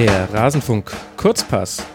Der 0.00 0.32
Rasenfunk 0.32 0.90
Kurzpass. 1.18 1.86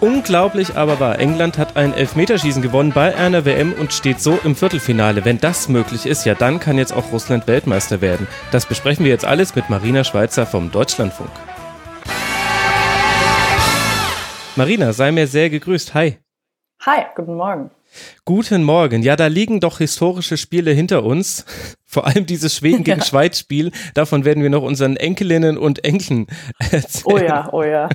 Unglaublich 0.00 0.76
aber 0.76 1.00
wahr. 1.00 1.18
England 1.18 1.56
hat 1.56 1.74
ein 1.78 1.94
Elfmeterschießen 1.94 2.60
gewonnen 2.60 2.92
bei 2.94 3.16
einer 3.16 3.46
WM 3.46 3.72
und 3.72 3.94
steht 3.94 4.20
so 4.20 4.38
im 4.44 4.54
Viertelfinale. 4.54 5.24
Wenn 5.24 5.40
das 5.40 5.70
möglich 5.70 6.04
ist, 6.04 6.26
ja, 6.26 6.34
dann 6.34 6.60
kann 6.60 6.76
jetzt 6.76 6.92
auch 6.92 7.10
Russland 7.10 7.46
Weltmeister 7.46 8.02
werden. 8.02 8.26
Das 8.50 8.66
besprechen 8.66 9.06
wir 9.06 9.10
jetzt 9.10 9.24
alles 9.24 9.54
mit 9.54 9.70
Marina 9.70 10.04
Schweizer 10.04 10.44
vom 10.44 10.70
Deutschlandfunk. 10.70 11.30
Marina, 14.56 14.92
sei 14.92 15.12
mir 15.12 15.26
sehr 15.26 15.48
gegrüßt. 15.48 15.94
Hi. 15.94 16.18
Hi, 16.84 17.06
guten 17.16 17.36
Morgen. 17.36 17.70
Guten 18.24 18.64
Morgen. 18.64 19.02
Ja, 19.02 19.16
da 19.16 19.26
liegen 19.26 19.60
doch 19.60 19.78
historische 19.78 20.36
Spiele 20.36 20.72
hinter 20.72 21.04
uns. 21.04 21.44
Vor 21.86 22.06
allem 22.06 22.26
dieses 22.26 22.56
Schweden 22.56 22.84
gegen 22.84 23.00
ja. 23.00 23.04
Schweiz 23.04 23.38
Spiel. 23.38 23.70
Davon 23.94 24.24
werden 24.24 24.42
wir 24.42 24.50
noch 24.50 24.62
unseren 24.62 24.96
Enkelinnen 24.96 25.58
und 25.58 25.84
Enkeln 25.84 26.26
erzählen. 26.58 27.04
Oh 27.04 27.18
ja, 27.18 27.48
oh 27.52 27.62
ja. 27.62 27.88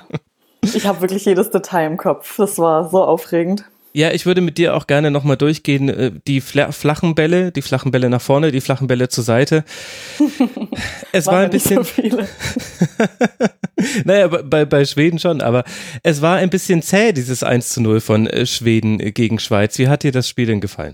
Ich 0.61 0.85
habe 0.85 1.01
wirklich 1.01 1.25
jedes 1.25 1.49
Detail 1.49 1.87
im 1.87 1.97
Kopf. 1.97 2.37
Das 2.37 2.59
war 2.59 2.89
so 2.89 3.03
aufregend. 3.03 3.65
Ja, 3.97 4.11
ich 4.11 4.27
würde 4.27 4.41
mit 4.41 4.59
dir 4.59 4.75
auch 4.75 4.85
gerne 4.85 5.09
nochmal 5.09 5.37
durchgehen. 5.37 5.89
Äh, 5.89 6.11
die 6.27 6.39
flachen 6.39 7.15
Bälle, 7.15 7.51
die 7.51 7.63
flachen 7.63 7.89
Bälle 7.89 8.11
nach 8.11 8.21
vorne, 8.21 8.51
die 8.51 8.61
flachen 8.61 8.85
Bälle 8.85 9.09
zur 9.09 9.23
Seite. 9.23 9.63
Es 11.11 11.25
war, 11.25 11.33
war 11.33 11.41
ein 11.41 11.49
bisschen. 11.49 11.83
So 11.83 12.03
naja, 14.05 14.27
bei, 14.27 14.65
bei 14.65 14.85
Schweden 14.85 15.17
schon, 15.17 15.41
aber 15.41 15.63
es 16.03 16.21
war 16.21 16.37
ein 16.37 16.51
bisschen 16.51 16.83
zäh, 16.83 17.11
dieses 17.11 17.41
1 17.41 17.69
zu 17.69 17.81
0 17.81 17.99
von 17.99 18.27
äh, 18.27 18.45
Schweden 18.45 18.99
gegen 18.99 19.39
Schweiz. 19.39 19.79
Wie 19.79 19.87
hat 19.87 20.03
dir 20.03 20.11
das 20.11 20.29
Spiel 20.29 20.45
denn 20.45 20.61
gefallen? 20.61 20.93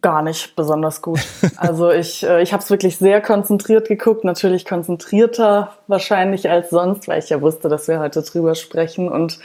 Gar 0.00 0.22
nicht 0.22 0.56
besonders 0.56 1.00
gut. 1.00 1.20
Also 1.58 1.92
ich, 1.92 2.24
äh, 2.24 2.42
ich 2.42 2.52
habe 2.52 2.64
es 2.64 2.70
wirklich 2.70 2.96
sehr 2.96 3.20
konzentriert 3.20 3.86
geguckt, 3.86 4.24
natürlich 4.24 4.64
konzentrierter 4.64 5.76
wahrscheinlich 5.86 6.50
als 6.50 6.70
sonst, 6.70 7.06
weil 7.06 7.20
ich 7.20 7.28
ja 7.28 7.40
wusste, 7.40 7.68
dass 7.68 7.86
wir 7.86 8.00
heute 8.00 8.22
drüber 8.22 8.56
sprechen 8.56 9.08
und 9.08 9.38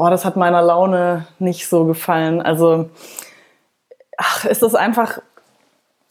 oh, 0.00 0.08
das 0.08 0.24
hat 0.24 0.36
meiner 0.36 0.62
Laune 0.62 1.26
nicht 1.38 1.68
so 1.68 1.84
gefallen. 1.84 2.40
Also, 2.40 2.88
ach, 4.16 4.44
ist 4.44 4.62
es 4.62 4.74
einfach, 4.74 5.18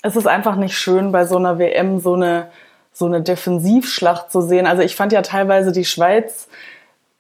ist 0.04 0.16
es 0.16 0.28
einfach 0.28 0.56
nicht 0.56 0.78
schön, 0.78 1.12
bei 1.12 1.26
so 1.26 1.38
einer 1.38 1.60
WM 1.60 2.00
so 2.00 2.14
eine, 2.14 2.50
so 2.94 3.06
eine 3.06 3.22
Defensivschlacht 3.22 4.32
zu 4.32 4.42
sehen. 4.42 4.68
Also 4.68 4.82
ich 4.84 4.96
fand 4.96 5.12
ja 5.12 5.22
teilweise 5.22 5.72
die 5.72 5.86
Schweiz 5.86 6.48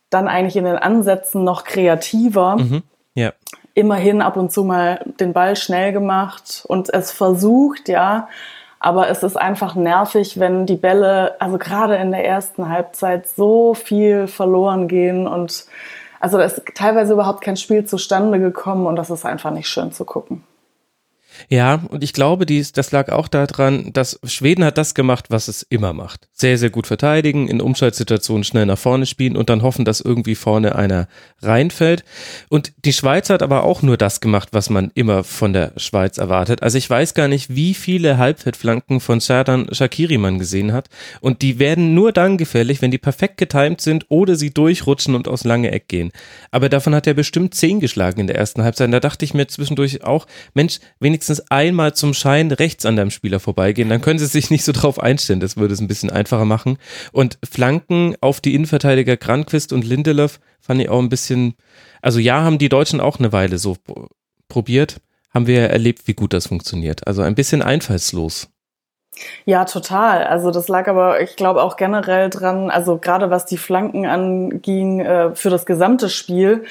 dann 0.10 0.28
eigentlich 0.28 0.56
in 0.56 0.66
den 0.66 0.78
Ansätzen 0.78 1.44
noch 1.44 1.64
kreativer. 1.64 2.58
Mhm. 2.58 2.84
Ja. 3.14 3.34
Immerhin 3.74 4.22
ab 4.22 4.38
und 4.38 4.52
zu 4.52 4.64
mal 4.64 5.04
den 5.20 5.34
Ball 5.34 5.56
schnell 5.56 5.94
gemacht 5.94 6.64
und 6.68 6.94
es 6.94 7.12
versucht, 7.12 7.90
ja. 7.90 8.28
Aber 8.80 9.10
es 9.10 9.24
ist 9.24 9.38
einfach 9.38 9.76
nervig, 9.76 10.40
wenn 10.40 10.66
die 10.66 10.78
Bälle, 10.78 11.36
also 11.40 11.58
gerade 11.58 11.98
in 11.98 12.12
der 12.12 12.26
ersten 12.26 12.70
Halbzeit, 12.70 13.28
so 13.28 13.74
viel 13.74 14.28
verloren 14.28 14.88
gehen 14.88 15.28
und 15.28 15.66
also 16.20 16.38
da 16.38 16.44
ist 16.44 16.62
teilweise 16.76 17.14
überhaupt 17.14 17.42
kein 17.42 17.58
Spiel 17.58 17.86
zustande 17.86 18.40
gekommen 18.40 18.86
und 18.86 18.96
das 18.96 19.10
ist 19.10 19.26
einfach 19.26 19.52
nicht 19.52 19.68
schön 19.68 19.92
zu 19.92 20.06
gucken. 20.06 20.44
Ja, 21.48 21.86
und 21.90 22.04
ich 22.04 22.14
glaube, 22.14 22.46
dies, 22.46 22.74
das 22.74 22.92
lag 22.92 23.10
auch 23.10 23.28
daran, 23.28 23.94
dass 23.94 24.20
Schweden 24.24 24.66
hat 24.66 24.78
das 24.78 24.94
gemacht, 24.94 25.26
was 25.30 25.48
es 25.48 25.64
immer 25.64 25.94
macht. 25.94 26.28
Sehr, 26.34 26.58
sehr 26.58 26.70
gut 26.70 26.88
verteidigen, 26.88 27.48
in 27.48 27.62
Umschaltsituationen 27.62 28.44
schnell 28.44 28.66
nach 28.66 28.78
vorne 28.78 29.06
spielen 29.06 29.38
und 29.38 29.50
dann 29.50 29.62
hoffen, 29.62 29.86
dass 29.86 30.02
irgendwie 30.02 30.36
vorne 30.36 30.76
einer 30.76 31.08
reinfällt. 31.42 32.04
Und 32.50 32.74
die 32.86 32.94
Schweiz 32.94 33.30
hat 33.30 33.42
aber 33.42 33.64
auch 33.64 33.82
nur 33.82 33.98
das 33.98 34.20
gemacht, 34.20 34.50
was 34.52 34.70
man 34.70 34.92
immer 34.96 35.24
von 35.24 35.54
der 35.54 35.74
Schweiz 35.78 36.18
erwartet. 36.18 36.64
Also 36.64 36.78
ich 36.78 36.90
weiß 36.90 37.14
gar 37.14 37.28
nicht, 37.28 37.56
wie 37.56 37.74
viele 37.74 38.18
Halbfeldflanken 38.18 39.00
von 39.00 39.20
Serdan 39.20 39.68
Shakiri 39.72 40.18
man 40.18 40.40
gesehen 40.40 40.74
hat. 40.74 40.90
Und 41.22 41.42
die 41.42 41.60
werden 41.60 41.94
nur 41.94 42.12
dann 42.12 42.38
gefährlich, 42.38 42.82
wenn 42.82 42.92
die 42.92 42.98
perfekt 42.98 43.38
getimt 43.38 43.82
sind 43.82 44.06
oder 44.10 44.36
sie 44.36 44.52
durchrutschen 44.52 45.16
und 45.16 45.28
aus 45.28 45.44
lange 45.44 45.72
Eck 45.72 45.88
gehen. 45.88 46.12
Aber 46.52 46.70
davon 46.70 46.96
hat 46.96 47.08
er 47.08 47.14
bestimmt 47.14 47.54
zehn 47.54 47.80
geschlagen 47.80 48.22
in 48.22 48.28
der 48.28 48.38
ersten 48.38 48.64
Halbzeit. 48.64 48.92
Da 48.92 49.00
dachte 49.00 49.26
ich 49.26 49.34
mir 49.34 49.48
zwischendurch 49.48 50.04
auch, 50.04 50.26
Mensch, 50.54 50.80
wenigstens 51.00 51.29
wenigstens 51.30 51.52
einmal 51.52 51.94
zum 51.94 52.14
Schein 52.14 52.52
rechts 52.52 52.86
an 52.86 52.96
deinem 52.96 53.12
Spieler 53.12 53.40
vorbeigehen, 53.40 53.90
dann 53.90 54.02
können 54.02 54.20
sie 54.20 54.26
sich 54.26 54.50
nicht 54.50 54.66
so 54.66 54.72
drauf 54.72 55.00
einstellen. 55.00 55.40
Das 55.40 55.58
würde 55.58 55.74
es 55.74 55.80
ein 55.80 55.88
bisschen 55.88 56.10
einfacher 56.10 56.46
machen. 56.46 56.78
Und 57.12 57.38
Flanken 57.50 58.16
auf 58.22 58.42
die 58.42 58.56
Innenverteidiger 58.56 59.18
Granquist 59.18 59.72
und 59.74 59.86
Lindelöf 59.86 60.40
fand 60.60 60.82
ich 60.82 60.90
auch 60.90 61.00
ein 61.00 61.10
bisschen, 61.10 61.54
also 62.02 62.20
ja, 62.20 62.42
haben 62.42 62.58
die 62.58 62.70
Deutschen 62.70 63.00
auch 63.00 63.20
eine 63.20 63.32
Weile 63.32 63.58
so 63.58 63.78
probiert, 64.48 64.98
haben 65.34 65.48
wir 65.48 65.70
erlebt, 65.70 66.08
wie 66.08 66.14
gut 66.14 66.34
das 66.34 66.48
funktioniert. 66.48 67.06
Also 67.08 67.22
ein 67.22 67.36
bisschen 67.36 67.62
einfallslos. 67.62 68.50
Ja, 69.46 69.66
total. 69.66 70.24
Also 70.24 70.50
das 70.50 70.68
lag 70.68 70.88
aber, 70.88 71.22
ich 71.22 71.36
glaube, 71.36 71.62
auch 71.62 71.76
generell 71.76 72.30
dran, 72.30 72.70
also 72.72 72.98
gerade 72.98 73.30
was 73.30 73.46
die 73.46 73.58
Flanken 73.58 74.06
anging, 74.06 75.02
äh, 75.02 75.36
für 75.36 75.50
das 75.50 75.66
gesamte 75.66 76.10
Spiel. 76.10 76.64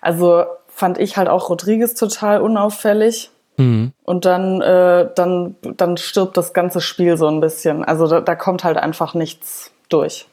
Also 0.00 0.44
fand 0.68 0.98
ich 0.98 1.16
halt 1.16 1.28
auch 1.28 1.50
Rodriguez 1.50 1.94
total 1.94 2.40
unauffällig. 2.40 3.30
Mhm. 3.56 3.92
Und 4.02 4.24
dann, 4.24 4.60
äh, 4.60 5.08
dann, 5.14 5.56
dann 5.62 5.96
stirbt 5.96 6.36
das 6.36 6.52
ganze 6.52 6.80
Spiel 6.80 7.16
so 7.16 7.28
ein 7.28 7.40
bisschen. 7.40 7.84
Also 7.84 8.06
da, 8.06 8.20
da 8.20 8.34
kommt 8.34 8.64
halt 8.64 8.76
einfach 8.76 9.14
nichts 9.14 9.70
durch. 9.88 10.26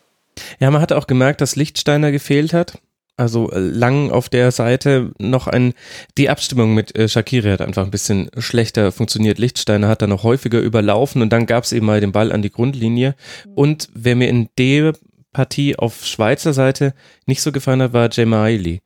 Ja, 0.60 0.72
man 0.72 0.82
hat 0.82 0.94
auch 0.94 1.08
gemerkt, 1.08 1.42
dass 1.42 1.56
Lichtsteiner 1.56 2.12
gefehlt 2.12 2.54
hat. 2.54 2.80
Also 3.16 3.52
äh, 3.52 3.60
lang 3.60 4.10
auf 4.12 4.28
der 4.28 4.52
Seite 4.52 5.12
noch 5.20 5.48
ein, 5.48 5.74
die 6.18 6.30
Abstimmung 6.30 6.74
mit 6.74 6.98
äh, 6.98 7.08
Shakiri 7.08 7.52
hat 7.52 7.62
einfach 7.62 7.84
ein 7.84 7.92
bisschen 7.92 8.30
schlechter 8.38 8.92
funktioniert. 8.92 9.38
Lichtsteiner 9.38 9.88
hat 9.88 10.02
da 10.02 10.08
noch 10.08 10.24
häufiger 10.24 10.60
überlaufen 10.60 11.22
und 11.22 11.30
dann 11.32 11.46
gab 11.46 11.64
es 11.64 11.74
eben 11.74 11.86
mal 11.86 12.02
den 12.02 12.12
Ball 12.12 12.32
an 12.32 12.42
die 12.42 12.52
Grundlinie. 12.52 13.16
Und 13.54 13.90
wer 13.94 14.16
mir 14.16 14.30
in 14.30 14.50
der 14.58 14.94
Partie 15.32 15.78
auf 15.78 16.06
Schweizer 16.06 16.54
Seite 16.54 16.94
nicht 17.28 17.42
so 17.42 17.52
gefallen 17.52 17.82
hat, 17.84 17.94
war 17.94 18.10
Jemaili 18.12 18.82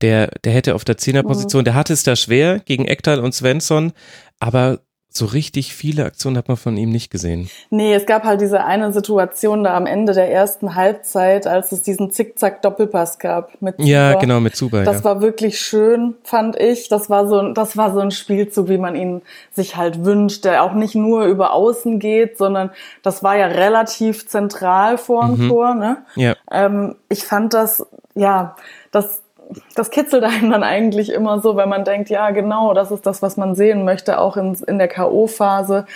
der, 0.00 0.28
der 0.44 0.52
hätte 0.52 0.74
auf 0.74 0.84
der 0.84 0.98
Zehnerposition, 0.98 1.62
mhm. 1.62 1.64
der 1.64 1.74
hatte 1.74 1.92
es 1.92 2.02
da 2.02 2.16
schwer 2.16 2.60
gegen 2.60 2.86
Ektal 2.86 3.20
und 3.20 3.34
Svensson, 3.34 3.92
aber 4.40 4.80
so 5.16 5.26
richtig 5.26 5.74
viele 5.74 6.04
Aktionen 6.04 6.36
hat 6.36 6.48
man 6.48 6.56
von 6.56 6.76
ihm 6.76 6.90
nicht 6.90 7.08
gesehen. 7.08 7.48
Nee, 7.70 7.94
es 7.94 8.04
gab 8.04 8.24
halt 8.24 8.40
diese 8.40 8.64
eine 8.64 8.92
Situation 8.92 9.62
da 9.62 9.76
am 9.76 9.86
Ende 9.86 10.12
der 10.12 10.30
ersten 10.30 10.74
Halbzeit, 10.74 11.46
als 11.46 11.70
es 11.70 11.82
diesen 11.82 12.10
Zickzack-Doppelpass 12.10 13.20
gab 13.20 13.62
mit 13.62 13.76
Zuba. 13.76 13.88
Ja, 13.88 14.14
genau, 14.18 14.40
mit 14.40 14.56
Zuba. 14.56 14.82
Das 14.82 14.98
ja. 14.98 15.04
war 15.04 15.20
wirklich 15.20 15.60
schön, 15.60 16.16
fand 16.24 16.56
ich. 16.60 16.88
Das 16.88 17.10
war 17.10 17.28
so, 17.28 17.52
das 17.52 17.76
war 17.76 17.92
so 17.92 18.00
ein 18.00 18.10
Spielzug, 18.10 18.68
wie 18.68 18.78
man 18.78 18.96
ihn 18.96 19.22
sich 19.52 19.76
halt 19.76 20.04
wünscht, 20.04 20.44
der 20.44 20.64
auch 20.64 20.72
nicht 20.72 20.96
nur 20.96 21.26
über 21.26 21.52
Außen 21.52 22.00
geht, 22.00 22.36
sondern 22.36 22.70
das 23.02 23.22
war 23.22 23.36
ja 23.36 23.46
relativ 23.46 24.26
zentral 24.26 24.98
vor 24.98 25.26
dem 25.26 25.44
mhm. 25.44 25.48
Tor. 25.48 25.74
Ne? 25.76 25.98
Ja. 26.16 26.34
Ähm, 26.50 26.96
ich 27.08 27.22
fand 27.22 27.54
das, 27.54 27.86
ja, 28.16 28.56
das 28.90 29.22
das 29.74 29.90
kitzelt 29.90 30.24
einen 30.24 30.50
dann 30.50 30.62
eigentlich 30.62 31.12
immer 31.12 31.40
so, 31.40 31.56
wenn 31.56 31.68
man 31.68 31.84
denkt, 31.84 32.10
ja, 32.10 32.30
genau, 32.30 32.74
das 32.74 32.90
ist 32.90 33.06
das, 33.06 33.22
was 33.22 33.36
man 33.36 33.54
sehen 33.54 33.84
möchte, 33.84 34.20
auch 34.20 34.36
in, 34.36 34.54
in 34.66 34.78
der 34.78 34.88
K.O.-Phase. 34.88 35.86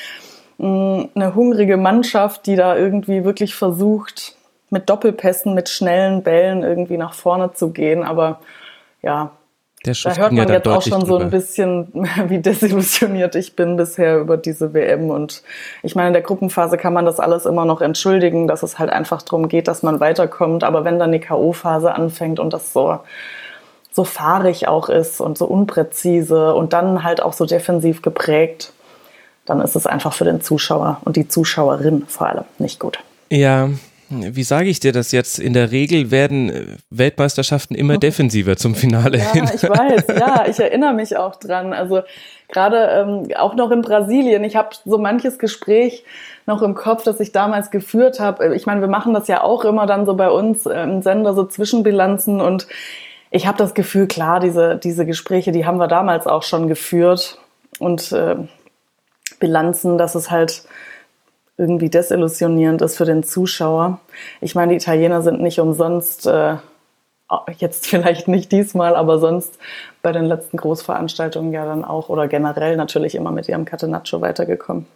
Mm, 0.59 1.05
eine 1.15 1.35
hungrige 1.35 1.77
Mannschaft, 1.77 2.47
die 2.47 2.57
da 2.57 2.77
irgendwie 2.77 3.25
wirklich 3.25 3.55
versucht, 3.55 4.37
mit 4.71 4.91
Doppelpässen, 4.91 5.55
mit 5.55 5.69
schnellen 5.69 6.23
Bällen 6.23 6.63
irgendwie 6.63 6.99
nach 6.99 7.15
vorne 7.15 7.53
zu 7.55 7.71
gehen. 7.71 8.05
Aber 8.05 8.41
ja, 9.03 9.31
da 9.85 9.93
hört 9.93 10.33
man 10.33 10.49
ja 10.49 10.55
jetzt 10.55 10.67
auch 10.67 10.83
schon 10.83 11.01
drüber. 11.01 11.07
so 11.07 11.19
ein 11.19 11.31
bisschen, 11.31 11.89
wie 12.29 12.39
desillusioniert 12.39 13.35
ich 13.37 13.55
bin 13.55 13.77
bisher 13.77 14.19
über 14.19 14.37
diese 14.37 14.75
WM. 14.75 15.11
Und 15.11 15.43
ich 15.83 15.95
meine, 15.95 16.09
in 16.09 16.13
der 16.15 16.23
Gruppenphase 16.23 16.77
kann 16.77 16.93
man 16.93 17.05
das 17.05 17.21
alles 17.21 17.47
immer 17.47 17.65
noch 17.65 17.81
entschuldigen, 17.81 18.49
dass 18.49 18.63
es 18.63 18.79
halt 18.79 18.91
einfach 18.91 19.23
darum 19.23 19.49
geht, 19.49 19.69
dass 19.69 19.83
man 19.83 20.01
weiterkommt. 20.01 20.65
Aber 20.65 20.85
wenn 20.85 20.99
dann 20.99 21.13
die 21.13 21.21
K.O.-Phase 21.21 21.89
anfängt 21.89 22.41
und 22.41 22.53
das 22.53 22.73
so, 22.73 22.99
so 23.93 24.05
fahrig 24.05 24.67
auch 24.67 24.89
ist 24.89 25.21
und 25.21 25.39
so 25.39 25.47
unpräzise 25.47 26.55
und 26.55 26.73
dann 26.73 27.05
halt 27.05 27.23
auch 27.23 27.33
so 27.33 27.47
defensiv 27.47 28.03
geprägt, 28.03 28.73
dann 29.47 29.61
ist 29.61 29.77
es 29.77 29.87
einfach 29.87 30.13
für 30.13 30.25
den 30.25 30.41
Zuschauer 30.41 30.99
und 31.05 31.17
die 31.17 31.29
Zuschauerin 31.29 32.05
vor 32.07 32.27
allem 32.29 32.45
nicht 32.59 32.81
gut. 32.81 32.99
Ja, 33.31 33.71
wie 34.11 34.43
sage 34.43 34.69
ich 34.69 34.81
dir 34.81 34.93
das 34.93 35.13
jetzt? 35.13 35.39
In 35.39 35.53
der 35.53 35.71
Regel 35.71 36.11
werden 36.11 36.51
äh, 36.51 36.67
Weltmeisterschaften 36.91 37.75
immer 37.75 37.99
defensiver 37.99 38.57
zum 38.57 38.75
Finale 38.75 39.19
ja, 39.19 39.33
hin. 39.33 39.51
ich 39.55 39.63
weiß, 39.63 40.05
ja, 40.19 40.47
ich 40.49 40.59
erinnere 40.59 40.95
mich 40.95 41.17
auch 41.17 41.37
dran. 41.37 41.73
Also 41.73 42.03
gerade 42.49 42.77
ähm, 42.77 43.29
auch 43.37 43.55
noch 43.55 43.71
in 43.71 43.83
Brasilien, 43.83 44.45
ich 44.45 44.57
habe 44.57 44.71
so 44.85 44.99
manches 44.99 45.39
Gespräch 45.39 46.05
noch 46.47 46.63
im 46.63 46.75
Kopf, 46.75 47.05
das 47.05 47.21
ich 47.21 47.33
damals 47.33 47.71
geführt 47.71 48.21
habe. 48.21 48.55
Ich 48.55 48.67
meine, 48.67 48.81
wir 48.81 48.89
machen 48.89 49.13
das 49.13 49.29
ja 49.29 49.43
auch 49.43 49.65
immer 49.65 49.87
dann 49.87 50.07
so 50.07 50.15
bei 50.15 50.31
uns 50.31 50.65
äh, 50.65 50.83
im 50.83 51.03
Sender, 51.03 51.35
so 51.35 51.45
Zwischenbilanzen 51.45 52.41
und 52.41 52.67
ich 53.31 53.47
habe 53.47 53.59
das 53.59 53.75
Gefühl, 53.75 54.07
klar, 54.07 54.41
diese, 54.41 54.77
diese 54.77 55.05
Gespräche, 55.05 55.53
die 55.53 55.67
haben 55.67 55.77
wir 55.77 55.89
damals 55.89 56.27
auch 56.27 56.43
schon 56.43 56.67
geführt 56.67 57.39
und 57.79 58.11
äh, 58.13 58.37
Bilanzen, 59.39 59.99
dass 59.99 60.15
es 60.15 60.31
halt 60.31 60.63
irgendwie 61.59 61.91
desillusionierend 61.91 62.81
ist 62.83 62.97
für 62.97 63.05
den 63.05 63.25
Zuschauer. 63.25 64.01
Ich 64.41 64.55
meine, 64.55 64.71
die 64.71 64.77
Italiener 64.77 65.23
sind 65.23 65.43
nicht 65.43 65.59
umsonst, 65.59 66.27
äh, 66.27 66.57
jetzt 67.59 67.87
vielleicht 67.89 68.29
nicht 68.29 68.53
diesmal, 68.53 68.95
aber 68.97 69.19
sonst 69.19 69.59
bei 70.01 70.13
den 70.13 70.25
letzten 70.25 70.57
Großveranstaltungen 70.57 71.53
ja 71.53 71.67
dann 71.67 71.85
auch 71.85 72.09
oder 72.09 72.29
generell 72.29 72.77
natürlich 72.77 73.15
immer 73.15 73.33
mit 73.33 73.49
ihrem 73.49 73.65
Catenaccio 73.65 74.21
weitergekommen. 74.21 74.87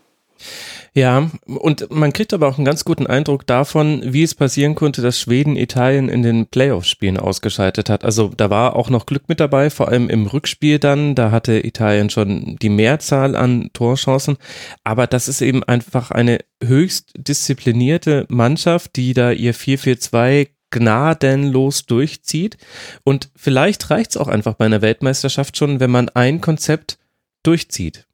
Ja, 0.95 1.31
und 1.47 1.91
man 1.91 2.13
kriegt 2.13 2.35
aber 2.35 2.49
auch 2.49 2.59
einen 2.59 2.67
ganz 2.67 2.85
guten 2.85 3.07
Eindruck 3.07 3.47
davon, 3.47 4.03
wie 4.05 4.23
es 4.23 4.35
passieren 4.35 4.75
konnte, 4.75 5.01
dass 5.01 5.19
Schweden 5.19 5.57
Italien 5.57 6.11
in 6.11 6.23
den 6.23 6.47
Playoff-Spielen 6.47 7.17
ausgeschaltet 7.17 7.89
hat. 7.89 8.05
Also 8.05 8.31
da 8.37 8.51
war 8.51 8.77
auch 8.77 8.91
noch 8.91 9.07
Glück 9.07 9.27
mit 9.27 9.41
dabei, 9.41 9.71
vor 9.71 9.89
allem 9.89 10.11
im 10.11 10.27
Rückspiel 10.27 10.79
dann. 10.79 11.15
Da 11.15 11.31
hatte 11.31 11.65
Italien 11.65 12.11
schon 12.11 12.57
die 12.61 12.69
Mehrzahl 12.69 13.37
an 13.37 13.71
Torchancen. 13.73 14.37
Aber 14.85 15.07
das 15.07 15.29
ist 15.29 15.41
eben 15.41 15.65
einfach 15.65 16.11
eine 16.11 16.41
höchst 16.63 17.13
disziplinierte 17.17 18.27
Mannschaft, 18.29 18.97
die 18.97 19.15
da 19.15 19.33
ihr 19.33 19.55
4-4-2 19.55 20.49
gnadenlos 20.71 21.87
durchzieht. 21.87 22.59
Und 23.03 23.31
vielleicht 23.35 23.89
reicht 23.89 24.11
es 24.11 24.17
auch 24.19 24.29
einfach 24.29 24.55
bei 24.55 24.67
einer 24.67 24.83
Weltmeisterschaft 24.83 25.57
schon, 25.57 25.81
wenn 25.81 25.91
man 25.91 26.11
ein 26.11 26.43
Konzept 26.43 26.99
durchzieht. 27.43 28.07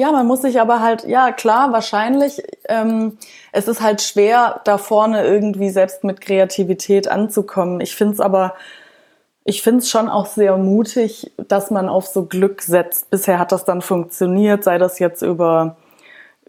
Ja, 0.00 0.12
man 0.12 0.26
muss 0.26 0.40
sich 0.40 0.58
aber 0.58 0.80
halt, 0.80 1.04
ja 1.04 1.30
klar, 1.30 1.72
wahrscheinlich. 1.72 2.42
Ähm, 2.70 3.18
es 3.52 3.68
ist 3.68 3.82
halt 3.82 4.00
schwer, 4.00 4.62
da 4.64 4.78
vorne 4.78 5.26
irgendwie 5.26 5.68
selbst 5.68 6.04
mit 6.04 6.22
Kreativität 6.22 7.06
anzukommen. 7.06 7.82
Ich 7.82 7.94
finde 7.94 8.14
es 8.14 8.20
aber, 8.20 8.54
ich 9.44 9.60
finde 9.60 9.80
es 9.80 9.90
schon 9.90 10.08
auch 10.08 10.24
sehr 10.24 10.56
mutig, 10.56 11.32
dass 11.36 11.70
man 11.70 11.90
auf 11.90 12.06
so 12.06 12.24
Glück 12.24 12.62
setzt. 12.62 13.10
Bisher 13.10 13.38
hat 13.38 13.52
das 13.52 13.66
dann 13.66 13.82
funktioniert, 13.82 14.64
sei 14.64 14.78
das 14.78 15.00
jetzt 15.00 15.20
über, 15.20 15.76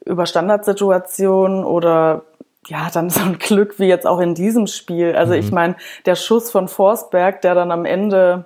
über 0.05 0.25
Standardsituationen 0.25 1.65
oder 1.65 2.23
ja, 2.67 2.89
dann 2.93 3.09
so 3.09 3.19
ein 3.19 3.37
Glück 3.37 3.79
wie 3.79 3.87
jetzt 3.87 4.07
auch 4.07 4.21
in 4.21 4.33
diesem 4.33 4.67
Spiel. 4.67 5.13
Also 5.13 5.33
mhm. 5.33 5.39
ich 5.39 5.51
meine, 5.51 5.75
der 6.05 6.15
Schuss 6.15 6.49
von 6.51 6.69
Forsberg, 6.69 7.41
der 7.41 7.53
dann 7.53 7.73
am 7.73 7.83
Ende 7.83 8.45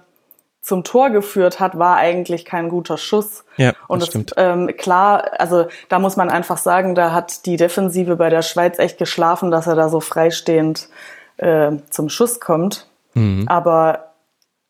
zum 0.66 0.84
Tor 0.84 1.12
geführt 1.12 1.60
hat, 1.60 1.78
war 1.78 1.98
eigentlich 1.98 2.44
kein 2.44 2.70
guter 2.70 2.98
Schuss. 2.98 3.46
Ja, 3.58 3.74
und 3.88 4.02
das 4.02 4.10
stimmt. 4.10 4.34
ähm, 4.36 4.72
klar, 4.76 5.32
also 5.38 5.68
da 5.90 6.00
muss 6.00 6.16
man 6.16 6.30
einfach 6.30 6.58
sagen, 6.58 6.96
da 6.96 7.12
hat 7.12 7.46
die 7.46 7.56
Defensive 7.56 8.16
bei 8.16 8.32
der 8.32 8.42
Schweiz 8.42 8.80
echt 8.80 8.98
geschlafen, 8.98 9.52
dass 9.52 9.68
er 9.68 9.76
da 9.76 9.90
so 9.90 10.00
freistehend 10.00 10.90
äh, 11.38 11.74
zum 11.92 12.10
Schuss 12.10 12.40
kommt. 12.40 12.88
Mhm. 13.14 13.48
Aber 13.48 14.06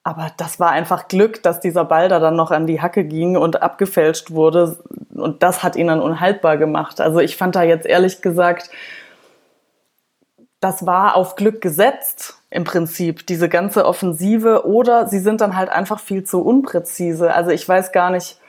aber 0.04 0.32
das 0.38 0.60
war 0.60 0.70
einfach 0.70 1.08
Glück, 1.08 1.42
dass 1.42 1.62
dieser 1.62 1.84
Ball 1.84 2.10
da 2.10 2.20
dann 2.20 2.36
noch 2.36 2.52
an 2.52 2.68
die 2.68 2.80
Hacke 2.80 3.06
ging 3.06 3.38
und 3.38 3.64
abgefälscht 3.64 4.30
wurde. 4.30 4.78
Und 5.16 5.42
das 5.42 5.64
hat 5.64 5.76
ihn 5.76 5.88
dann 5.88 6.00
unhaltbar 6.00 6.58
gemacht. 6.58 7.02
Also 7.02 7.20
ich 7.20 7.38
fand 7.38 7.56
da 7.56 7.64
jetzt 7.64 7.88
ehrlich 7.88 8.22
gesagt, 8.22 8.70
das 10.66 10.88
war 10.88 11.16
auf 11.16 11.36
Glück 11.36 11.62
gesetzt 11.62 12.40
im 12.50 12.64
Prinzip, 12.64 13.28
diese 13.28 13.50
ganze 13.50 13.86
Offensive, 13.86 14.66
oder 14.66 15.08
sie 15.08 15.20
sind 15.20 15.40
dann 15.42 15.56
halt 15.56 15.70
einfach 15.70 16.00
viel 16.00 16.24
zu 16.24 16.42
unpräzise. 16.42 17.32
Also 17.36 17.52
ich 17.52 17.70
weiß 17.70 17.92
gar 17.92 18.10
nicht, 18.10 18.40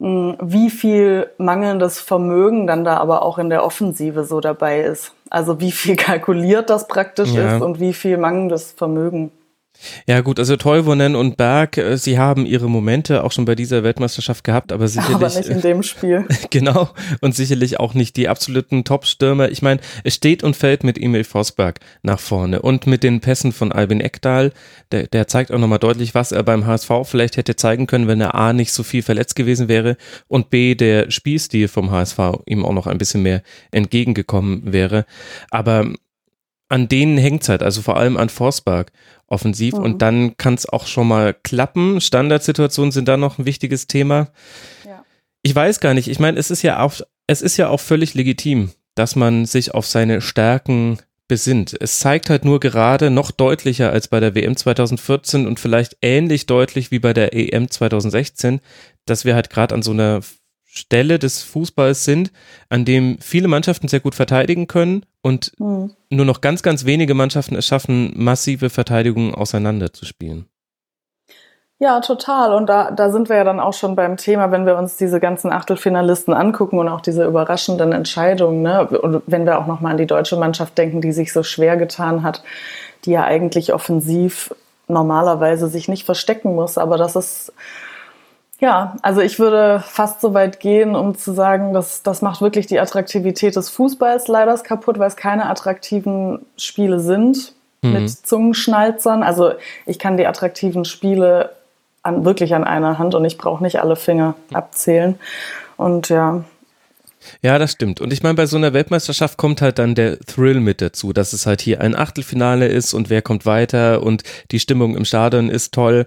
hm, 0.00 0.36
wie 0.42 0.70
viel 0.70 1.30
mangelndes 1.38 2.00
Vermögen 2.00 2.66
dann 2.66 2.82
da 2.82 2.96
aber 2.96 3.22
auch 3.22 3.38
in 3.38 3.48
der 3.48 3.64
Offensive 3.64 4.24
so 4.24 4.40
dabei 4.40 4.80
ist. 4.80 5.12
Also 5.30 5.60
wie 5.60 5.70
viel 5.70 5.94
kalkuliert 6.08 6.68
das 6.68 6.88
praktisch 6.88 7.30
ja. 7.30 7.54
ist 7.56 7.62
und 7.62 7.78
wie 7.78 7.92
viel 7.92 8.16
mangelndes 8.16 8.72
Vermögen. 8.72 9.30
Ja 10.06 10.20
gut, 10.20 10.38
also 10.38 10.56
Teuvonen 10.56 11.16
und 11.16 11.36
Berg, 11.36 11.78
äh, 11.78 11.96
sie 11.96 12.18
haben 12.18 12.46
ihre 12.46 12.68
Momente 12.68 13.24
auch 13.24 13.32
schon 13.32 13.44
bei 13.44 13.54
dieser 13.54 13.82
Weltmeisterschaft 13.82 14.44
gehabt, 14.44 14.72
aber 14.72 14.88
sicherlich 14.88 15.14
aber 15.14 15.28
nicht 15.28 15.48
in 15.48 15.60
dem 15.60 15.82
Spiel. 15.82 16.26
genau 16.50 16.90
und 17.20 17.34
sicherlich 17.34 17.80
auch 17.80 17.94
nicht 17.94 18.16
die 18.16 18.28
absoluten 18.28 18.84
Top-Stürmer. 18.84 19.50
Ich 19.50 19.62
meine, 19.62 19.80
es 20.04 20.14
steht 20.14 20.42
und 20.42 20.56
fällt 20.56 20.84
mit 20.84 20.98
Emil 20.98 21.24
Vosberg 21.24 21.80
nach 22.02 22.20
vorne 22.20 22.62
und 22.62 22.86
mit 22.86 23.02
den 23.02 23.20
Pässen 23.20 23.52
von 23.52 23.72
Albin 23.72 24.00
Eckdahl. 24.00 24.52
Der, 24.92 25.06
der 25.06 25.28
zeigt 25.28 25.52
auch 25.52 25.58
nochmal 25.58 25.78
deutlich, 25.78 26.14
was 26.14 26.32
er 26.32 26.42
beim 26.42 26.66
HSV 26.66 26.90
vielleicht 27.04 27.36
hätte 27.36 27.56
zeigen 27.56 27.86
können, 27.86 28.08
wenn 28.08 28.20
er 28.20 28.34
A 28.34 28.52
nicht 28.52 28.72
so 28.72 28.82
viel 28.82 29.02
verletzt 29.02 29.36
gewesen 29.36 29.68
wäre 29.68 29.96
und 30.28 30.50
B 30.50 30.74
der 30.74 31.10
Spielstil 31.10 31.68
vom 31.68 31.90
HSV 31.90 32.18
ihm 32.46 32.64
auch 32.64 32.72
noch 32.72 32.86
ein 32.86 32.98
bisschen 32.98 33.22
mehr 33.22 33.42
entgegengekommen 33.70 34.72
wäre. 34.72 35.06
Aber 35.50 35.86
an 36.70 36.88
denen 36.88 37.18
hängt's 37.18 37.48
halt, 37.48 37.62
also 37.62 37.82
vor 37.82 37.96
allem 37.96 38.16
an 38.16 38.28
Forsberg 38.30 38.92
offensiv 39.26 39.74
mhm. 39.74 39.82
und 39.82 40.02
dann 40.02 40.36
kann 40.36 40.54
es 40.54 40.68
auch 40.68 40.86
schon 40.86 41.08
mal 41.08 41.34
klappen. 41.34 42.00
Standardsituationen 42.00 42.92
sind 42.92 43.08
da 43.08 43.16
noch 43.16 43.38
ein 43.38 43.44
wichtiges 43.44 43.86
Thema. 43.86 44.28
Ja. 44.86 45.04
Ich 45.42 45.54
weiß 45.54 45.80
gar 45.80 45.94
nicht, 45.94 46.08
ich 46.08 46.18
meine, 46.18 46.38
es 46.38 46.50
ist 46.50 46.62
ja 46.62 46.80
auch, 46.80 46.94
es 47.26 47.42
ist 47.42 47.56
ja 47.56 47.68
auch 47.68 47.80
völlig 47.80 48.14
legitim, 48.14 48.70
dass 48.94 49.16
man 49.16 49.46
sich 49.46 49.74
auf 49.74 49.86
seine 49.86 50.20
Stärken 50.20 50.98
besinnt. 51.28 51.76
Es 51.80 52.00
zeigt 52.00 52.28
halt 52.28 52.44
nur 52.44 52.58
gerade 52.58 53.10
noch 53.10 53.30
deutlicher 53.30 53.92
als 53.92 54.08
bei 54.08 54.18
der 54.18 54.34
WM 54.34 54.56
2014 54.56 55.46
und 55.46 55.60
vielleicht 55.60 55.96
ähnlich 56.02 56.46
deutlich 56.46 56.90
wie 56.90 56.98
bei 56.98 57.12
der 57.12 57.34
EM 57.34 57.70
2016, 57.70 58.60
dass 59.06 59.24
wir 59.24 59.34
halt 59.34 59.50
gerade 59.50 59.74
an 59.74 59.82
so 59.82 59.92
einer 59.92 60.22
Stelle 60.72 61.18
des 61.18 61.42
Fußballs 61.42 62.04
sind, 62.04 62.30
an 62.68 62.84
dem 62.84 63.18
viele 63.20 63.48
Mannschaften 63.48 63.88
sehr 63.88 64.00
gut 64.00 64.14
verteidigen 64.14 64.68
können 64.68 65.04
und 65.20 65.52
mhm. 65.58 65.90
nur 66.10 66.24
noch 66.24 66.40
ganz, 66.40 66.62
ganz 66.62 66.84
wenige 66.84 67.14
Mannschaften 67.14 67.56
es 67.56 67.66
schaffen, 67.66 68.12
massive 68.16 68.70
Verteidigungen 68.70 69.34
auseinanderzuspielen. 69.34 70.46
Ja, 71.82 72.00
total. 72.00 72.52
Und 72.52 72.68
da, 72.68 72.90
da 72.90 73.10
sind 73.10 73.30
wir 73.30 73.36
ja 73.36 73.44
dann 73.44 73.58
auch 73.58 73.72
schon 73.72 73.96
beim 73.96 74.18
Thema, 74.18 74.52
wenn 74.52 74.66
wir 74.66 74.76
uns 74.76 74.96
diese 74.96 75.18
ganzen 75.18 75.50
Achtelfinalisten 75.50 76.34
angucken 76.34 76.78
und 76.78 76.88
auch 76.88 77.00
diese 77.00 77.24
überraschenden 77.24 77.92
Entscheidungen. 77.92 78.62
Ne? 78.62 78.86
Und 78.86 79.22
wenn 79.26 79.46
wir 79.46 79.58
auch 79.58 79.66
nochmal 79.66 79.92
an 79.92 79.98
die 79.98 80.06
deutsche 80.06 80.36
Mannschaft 80.36 80.76
denken, 80.76 81.00
die 81.00 81.12
sich 81.12 81.32
so 81.32 81.42
schwer 81.42 81.78
getan 81.78 82.22
hat, 82.22 82.42
die 83.06 83.12
ja 83.12 83.24
eigentlich 83.24 83.72
offensiv 83.72 84.54
normalerweise 84.88 85.68
sich 85.68 85.88
nicht 85.88 86.04
verstecken 86.04 86.54
muss. 86.54 86.76
Aber 86.76 86.98
das 86.98 87.16
ist 87.16 87.52
ja, 88.60 88.96
also 89.00 89.22
ich 89.22 89.38
würde 89.38 89.82
fast 89.84 90.20
so 90.20 90.34
weit 90.34 90.60
gehen, 90.60 90.94
um 90.94 91.16
zu 91.16 91.32
sagen, 91.32 91.72
dass 91.72 92.02
das 92.02 92.20
macht 92.20 92.42
wirklich 92.42 92.66
die 92.66 92.78
Attraktivität 92.78 93.56
des 93.56 93.70
Fußballs 93.70 94.28
leider 94.28 94.56
kaputt, 94.58 94.98
weil 94.98 95.08
es 95.08 95.16
keine 95.16 95.46
attraktiven 95.46 96.44
Spiele 96.58 97.00
sind 97.00 97.54
mhm. 97.82 97.92
mit 97.92 98.10
Zungenschnalzern. 98.10 99.22
Also 99.22 99.52
ich 99.86 99.98
kann 99.98 100.18
die 100.18 100.26
attraktiven 100.26 100.84
Spiele 100.84 101.56
an, 102.02 102.24
wirklich 102.26 102.54
an 102.54 102.64
einer 102.64 102.98
Hand 102.98 103.14
und 103.14 103.24
ich 103.24 103.38
brauche 103.38 103.62
nicht 103.62 103.80
alle 103.80 103.96
Finger 103.96 104.34
abzählen. 104.52 105.18
Und 105.78 106.10
ja, 106.10 106.44
ja, 107.42 107.58
das 107.58 107.72
stimmt. 107.72 108.00
Und 108.00 108.14
ich 108.14 108.22
meine, 108.22 108.34
bei 108.34 108.46
so 108.46 108.56
einer 108.56 108.72
Weltmeisterschaft 108.72 109.36
kommt 109.36 109.60
halt 109.60 109.78
dann 109.78 109.94
der 109.94 110.18
Thrill 110.20 110.60
mit 110.60 110.80
dazu, 110.80 111.12
dass 111.12 111.34
es 111.34 111.44
halt 111.44 111.60
hier 111.60 111.82
ein 111.82 111.94
Achtelfinale 111.94 112.66
ist 112.66 112.94
und 112.94 113.10
wer 113.10 113.20
kommt 113.20 113.44
weiter 113.44 114.02
und 114.02 114.22
die 114.50 114.60
Stimmung 114.60 114.96
im 114.96 115.04
Stadion 115.04 115.50
ist 115.50 115.74
toll. 115.74 116.06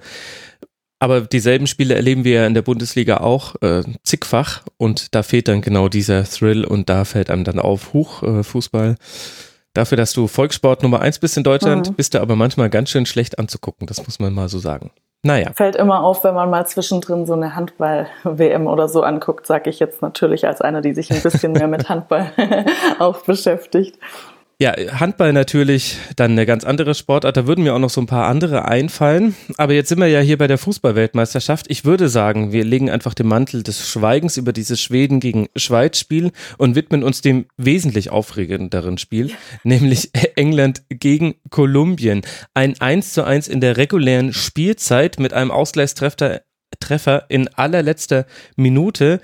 Aber 1.04 1.20
dieselben 1.20 1.68
Spiele 1.68 1.96
erleben 1.96 2.24
wir 2.24 2.36
ja 2.36 2.48
in 2.48 2.54
der 2.54 2.62
Bundesliga 2.62 3.18
auch 3.18 3.56
äh, 3.62 3.84
zigfach 4.04 4.62
und 4.78 5.14
da 5.14 5.22
fehlt 5.22 5.50
dann 5.50 5.60
genau 5.60 5.90
dieser 5.90 6.24
Thrill 6.24 6.64
und 6.64 6.88
da 6.88 7.04
fällt 7.04 7.30
einem 7.30 7.44
dann 7.44 7.60
auf, 7.60 7.92
Huch, 7.92 8.24
äh, 8.24 8.42
Fußball. 8.42 8.95
Dafür, 9.74 9.98
dass 9.98 10.14
du 10.14 10.28
Volkssport 10.28 10.81
Nummer 10.81 11.02
eins 11.02 11.19
bist 11.19 11.36
in 11.36 11.44
Deutschland, 11.44 11.90
mhm. 11.90 11.95
bist 11.95 12.14
du 12.14 12.22
aber 12.22 12.38
manchmal 12.38 12.69
ganz 12.69 12.90
schön 12.90 13.06
schlecht 13.06 13.38
anzugucken, 13.38 13.86
das 13.86 13.98
muss 14.06 14.22
man 14.22 14.33
mal 14.33 14.48
so 14.48 14.60
sagen. 14.60 14.92
Naja. 15.24 15.52
Fällt 15.54 15.76
immer 15.76 16.06
auf, 16.06 16.24
wenn 16.24 16.36
man 16.36 16.50
mal 16.50 16.66
zwischendrin 16.68 17.26
so 17.26 17.33
eine 17.33 17.54
Handball-WM 17.54 18.68
oder 18.68 18.88
so 18.88 19.02
anguckt, 19.02 19.45
sage 19.45 19.69
ich 19.69 19.80
jetzt 19.80 20.02
natürlich 20.02 20.48
als 20.48 20.62
eine, 20.62 20.81
die 20.81 20.94
sich 20.94 21.12
ein 21.12 21.22
bisschen 21.22 21.52
mehr 21.52 21.68
mit 21.68 21.90
Handball 21.90 22.31
auch 23.00 23.26
beschäftigt. 23.26 24.00
Ja, 24.60 24.74
Handball 25.00 25.33
natürlich 25.33 25.98
dann 26.16 26.31
eine 26.31 26.45
ganz 26.45 26.64
andere 26.64 26.95
Sportart. 26.95 27.36
Da 27.36 27.48
würden 27.48 27.64
mir 27.64 27.74
auch 27.74 27.80
noch 27.80 27.90
so 27.90 28.00
ein 28.00 28.06
paar 28.06 28.28
andere 28.28 28.66
einfallen. 28.66 29.36
Aber 29.57 29.74
jetzt 29.74 29.90
sind 29.90 30.00
wir 30.00 30.07
ja 30.07 30.19
hier 30.19 30.38
bei 30.38 30.48
der 30.48 30.57
Fußballweltmeisterschaft. 30.57 31.66
Ich 31.69 31.86
würde 31.86 32.07
sagen, 32.07 32.52
wir 32.52 32.64
legen 32.64 32.90
einfach 32.90 33.14
den 33.14 33.28
Mantel 33.28 33.64
des 33.64 33.90
Schweigens 33.90 34.38
über 34.38 34.54
dieses 34.54 34.80
Schweden 34.80 35.19
gegen 35.19 35.48
Schweiz-Spiel 35.56 36.31
und 36.57 36.76
widmen 36.76 37.04
uns 37.04 37.22
dem 37.22 37.45
wesentlich 37.57 38.12
aufregenderen 38.12 38.98
Spiel, 38.98 39.30
ja. 39.30 39.36
nämlich 39.64 40.12
England 40.36 40.83
gegen 40.90 41.36
Kolumbien. 41.50 42.22
Ein 42.54 42.80
1 42.80 43.14
zu 43.14 43.26
1 43.26 43.48
in 43.48 43.60
der 43.60 43.78
regulären 43.78 44.33
Spielzeit 44.33 45.19
mit 45.19 45.33
einem 45.33 45.52
Ausgleichstreffer 45.52 46.42
Treffer 46.80 47.26
in 47.30 47.48
allerletzter 47.50 48.26
Minute. 48.56 49.22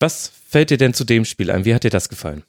Was 0.00 0.30
fällt 0.48 0.70
dir 0.70 0.78
denn 0.78 0.94
zu 0.94 1.04
dem 1.04 1.24
Spiel 1.24 1.50
ein? 1.50 1.64
Wie 1.64 1.74
hat 1.74 1.84
dir 1.84 1.90
das 1.90 2.08
gefallen? 2.08 2.44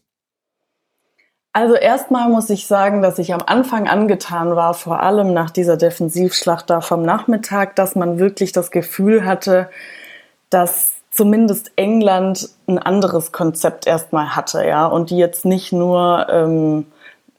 Also 1.59 1.75
erstmal 1.75 2.29
muss 2.29 2.49
ich 2.49 2.67
sagen, 2.67 3.01
dass 3.01 3.19
ich 3.19 3.33
am 3.33 3.41
Anfang 3.45 3.89
angetan 3.89 4.55
war, 4.55 4.73
vor 4.73 5.03
allem 5.03 5.33
nach 5.33 5.49
dieser 5.49 5.75
Defensivschlacht 5.75 6.69
da 6.69 6.79
vom 6.79 7.01
Nachmittag, 7.01 7.75
dass 7.75 7.97
man 7.97 8.17
wirklich 8.17 8.53
das 8.53 8.71
Gefühl 8.71 9.25
hatte, 9.25 9.69
dass 10.49 10.93
zumindest 11.11 11.73
England 11.75 12.47
ein 12.69 12.79
anderes 12.79 13.33
Konzept 13.33 13.87
erstmal 13.87 14.37
hatte, 14.37 14.65
ja, 14.65 14.85
und 14.85 15.09
die 15.09 15.17
jetzt 15.17 15.43
nicht 15.43 15.73
nur 15.73 16.27
ähm, 16.29 16.85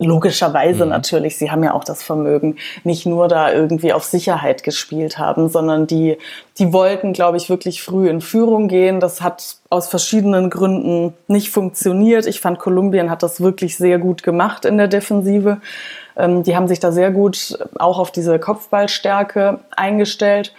logischerweise 0.00 0.85
mhm. 0.85 0.90
natürlich, 0.90 1.37
sie 1.37 1.50
haben 1.50 1.62
ja 1.62 1.75
auch 1.75 1.85
das 1.85 2.02
Vermögen, 2.02 2.57
nicht 2.85 3.07
nur 3.07 3.28
da 3.28 3.52
irgendwie 3.52 3.92
auf 3.92 4.04
Sicherheit 4.04 4.62
gespielt 4.62 5.19
haben, 5.19 5.49
sondern 5.49 5.87
die, 5.87 6.16
die 6.59 6.73
wollten, 6.73 7.12
glaube 7.12 7.37
ich, 7.37 7.50
wirklich 7.50 7.83
früh 7.83 8.09
in 8.09 8.21
Führung 8.21 8.66
gehen. 8.66 8.99
Das 8.99 9.21
hat 9.21 9.57
aus 9.69 9.88
verschiedenen 9.88 10.50
Gründen 10.50 11.14
nicht 11.28 11.50
funktioniert. 11.50 12.26
Ich 12.26 12.40
fand, 12.40 12.59
Kolumbien 12.59 13.11
hat 13.11 13.23
das 13.23 13.40
wirklich 13.40 13.76
sehr 13.76 13.99
gut 13.99 14.23
gemacht 14.23 14.64
in 14.64 14.78
der 14.78 14.88
Defensive. 14.88 15.61
Ähm, 16.16 16.42
die 16.42 16.57
haben 16.57 16.66
sich 16.66 16.80
da 16.80 16.92
sehr 16.92 17.11
gut 17.11 17.59
auch 17.78 17.99
auf 17.99 18.11
diese 18.11 18.38
Kopfballstärke 18.38 19.61
eingestellt. 19.76 20.54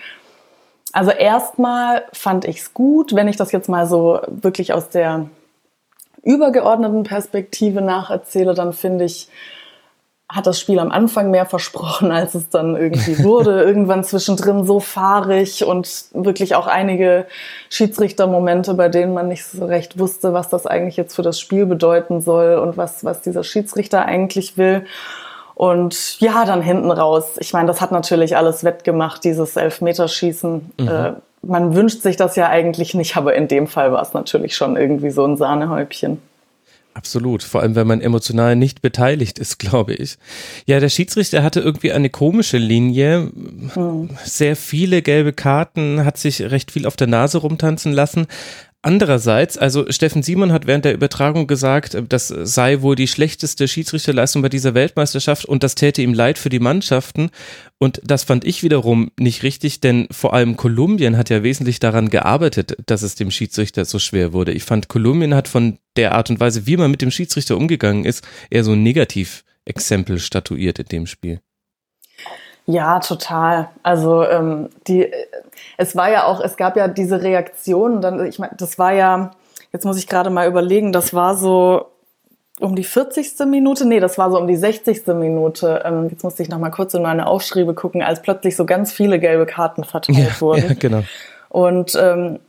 Also 0.93 1.11
erstmal 1.11 2.03
fand 2.13 2.45
ich 2.45 2.59
es 2.59 2.73
gut, 2.73 3.15
wenn 3.15 3.27
ich 3.27 3.37
das 3.37 3.51
jetzt 3.51 3.69
mal 3.69 3.87
so 3.87 4.19
wirklich 4.27 4.73
aus 4.73 4.89
der 4.89 5.25
übergeordneten 6.23 7.03
Perspektive 7.03 7.81
nacherzähle, 7.81 8.53
dann 8.53 8.73
finde 8.73 9.05
ich, 9.05 9.29
hat 10.29 10.47
das 10.47 10.59
Spiel 10.59 10.79
am 10.79 10.91
Anfang 10.91 11.29
mehr 11.29 11.45
versprochen, 11.45 12.11
als 12.11 12.35
es 12.35 12.49
dann 12.49 12.75
irgendwie 12.75 13.19
wurde. 13.23 13.63
Irgendwann 13.63 14.03
zwischendrin 14.03 14.65
so 14.65 14.79
fahrig 14.79 15.65
und 15.65 16.05
wirklich 16.13 16.55
auch 16.55 16.67
einige 16.67 17.25
Schiedsrichtermomente, 17.69 18.73
bei 18.73 18.89
denen 18.89 19.13
man 19.13 19.27
nicht 19.27 19.45
so 19.45 19.65
recht 19.65 19.99
wusste, 19.99 20.33
was 20.33 20.49
das 20.49 20.65
eigentlich 20.65 20.97
jetzt 20.97 21.15
für 21.15 21.23
das 21.23 21.39
Spiel 21.39 21.65
bedeuten 21.65 22.21
soll 22.21 22.55
und 22.57 22.77
was, 22.77 23.03
was 23.03 23.21
dieser 23.21 23.43
Schiedsrichter 23.43 24.05
eigentlich 24.05 24.57
will. 24.57 24.85
Und 25.53 26.19
ja, 26.21 26.45
dann 26.45 26.61
hinten 26.61 26.89
raus. 26.89 27.35
Ich 27.39 27.53
meine, 27.53 27.67
das 27.67 27.81
hat 27.81 27.91
natürlich 27.91 28.35
alles 28.35 28.63
wettgemacht, 28.63 29.23
dieses 29.23 29.55
Elfmeterschießen. 29.57 30.71
Mhm. 30.79 30.87
Äh, 30.87 31.13
man 31.41 31.75
wünscht 31.75 32.01
sich 32.01 32.17
das 32.17 32.35
ja 32.35 32.49
eigentlich 32.49 32.93
nicht, 32.93 33.17
aber 33.17 33.35
in 33.35 33.47
dem 33.47 33.67
Fall 33.67 33.91
war 33.91 34.01
es 34.01 34.13
natürlich 34.13 34.55
schon 34.55 34.77
irgendwie 34.77 35.11
so 35.11 35.25
ein 35.25 35.37
Sahnehäubchen. 35.37 36.19
Absolut, 36.93 37.41
vor 37.41 37.61
allem 37.61 37.75
wenn 37.75 37.87
man 37.87 38.01
emotional 38.01 38.57
nicht 38.57 38.81
beteiligt 38.81 39.39
ist, 39.39 39.59
glaube 39.59 39.93
ich. 39.93 40.17
Ja, 40.65 40.79
der 40.79 40.89
Schiedsrichter 40.89 41.41
hatte 41.41 41.61
irgendwie 41.61 41.93
eine 41.93 42.09
komische 42.09 42.57
Linie, 42.57 43.31
hm. 43.73 44.09
sehr 44.23 44.55
viele 44.55 45.01
gelbe 45.01 45.33
Karten, 45.33 46.03
hat 46.03 46.17
sich 46.17 46.41
recht 46.41 46.71
viel 46.71 46.85
auf 46.85 46.97
der 46.97 47.07
Nase 47.07 47.37
rumtanzen 47.39 47.93
lassen. 47.93 48.27
Andererseits, 48.83 49.59
also 49.59 49.91
Steffen 49.91 50.23
Simon 50.23 50.51
hat 50.51 50.65
während 50.65 50.85
der 50.85 50.95
Übertragung 50.95 51.45
gesagt, 51.45 51.95
das 52.09 52.29
sei 52.29 52.81
wohl 52.81 52.95
die 52.95 53.07
schlechteste 53.07 53.67
Schiedsrichterleistung 53.67 54.41
bei 54.41 54.49
dieser 54.49 54.73
Weltmeisterschaft 54.73 55.45
und 55.45 55.61
das 55.61 55.75
täte 55.75 56.01
ihm 56.01 56.15
leid 56.15 56.39
für 56.39 56.49
die 56.49 56.59
Mannschaften. 56.59 57.29
Und 57.77 58.01
das 58.03 58.23
fand 58.23 58.43
ich 58.43 58.63
wiederum 58.63 59.11
nicht 59.19 59.43
richtig, 59.43 59.81
denn 59.81 60.07
vor 60.09 60.33
allem 60.33 60.57
Kolumbien 60.57 61.15
hat 61.15 61.29
ja 61.29 61.43
wesentlich 61.43 61.79
daran 61.79 62.09
gearbeitet, 62.09 62.75
dass 62.87 63.03
es 63.03 63.13
dem 63.13 63.29
Schiedsrichter 63.29 63.85
so 63.85 63.99
schwer 63.99 64.33
wurde. 64.33 64.51
Ich 64.51 64.63
fand, 64.63 64.87
Kolumbien 64.87 65.35
hat 65.35 65.47
von 65.47 65.77
der 65.95 66.15
Art 66.15 66.31
und 66.31 66.39
Weise, 66.39 66.65
wie 66.65 66.77
man 66.77 66.89
mit 66.89 67.03
dem 67.03 67.11
Schiedsrichter 67.11 67.57
umgegangen 67.57 68.03
ist, 68.03 68.27
eher 68.49 68.63
so 68.63 68.71
ein 68.71 68.81
Negativexempel 68.81 70.17
statuiert 70.17 70.79
in 70.79 70.85
dem 70.87 71.05
Spiel. 71.05 71.39
Ja, 72.65 72.99
total. 72.99 73.69
Also 73.83 74.23
ähm, 74.23 74.69
die, 74.87 75.11
es 75.77 75.95
war 75.95 76.11
ja 76.11 76.25
auch, 76.25 76.39
es 76.39 76.57
gab 76.57 76.77
ja 76.77 76.87
diese 76.87 77.21
Reaktion. 77.21 78.01
Dann, 78.01 78.25
ich 78.25 78.39
meine, 78.39 78.53
das 78.57 78.77
war 78.77 78.93
ja, 78.93 79.31
jetzt 79.73 79.85
muss 79.85 79.97
ich 79.97 80.07
gerade 80.07 80.29
mal 80.29 80.47
überlegen, 80.47 80.91
das 80.91 81.13
war 81.13 81.35
so 81.35 81.87
um 82.59 82.75
die 82.75 82.83
40. 82.83 83.39
Minute, 83.47 83.87
nee, 83.87 83.99
das 83.99 84.17
war 84.17 84.29
so 84.29 84.37
um 84.37 84.47
die 84.47 84.55
60. 84.55 85.07
Minute. 85.07 85.81
Ähm, 85.83 86.09
jetzt 86.09 86.23
musste 86.23 86.43
ich 86.43 86.49
noch 86.49 86.59
mal 86.59 86.69
kurz 86.69 86.93
in 86.93 87.01
meine 87.01 87.25
Aufschriebe 87.25 87.73
gucken, 87.73 88.03
als 88.03 88.21
plötzlich 88.21 88.55
so 88.55 88.65
ganz 88.65 88.91
viele 88.91 89.19
gelbe 89.19 89.47
Karten 89.47 89.83
verteilt 89.83 90.17
ja, 90.17 90.29
wurden. 90.41 90.67
Ja, 90.67 90.73
genau. 90.75 91.03
Und 91.49 91.97
ähm, 91.99 92.39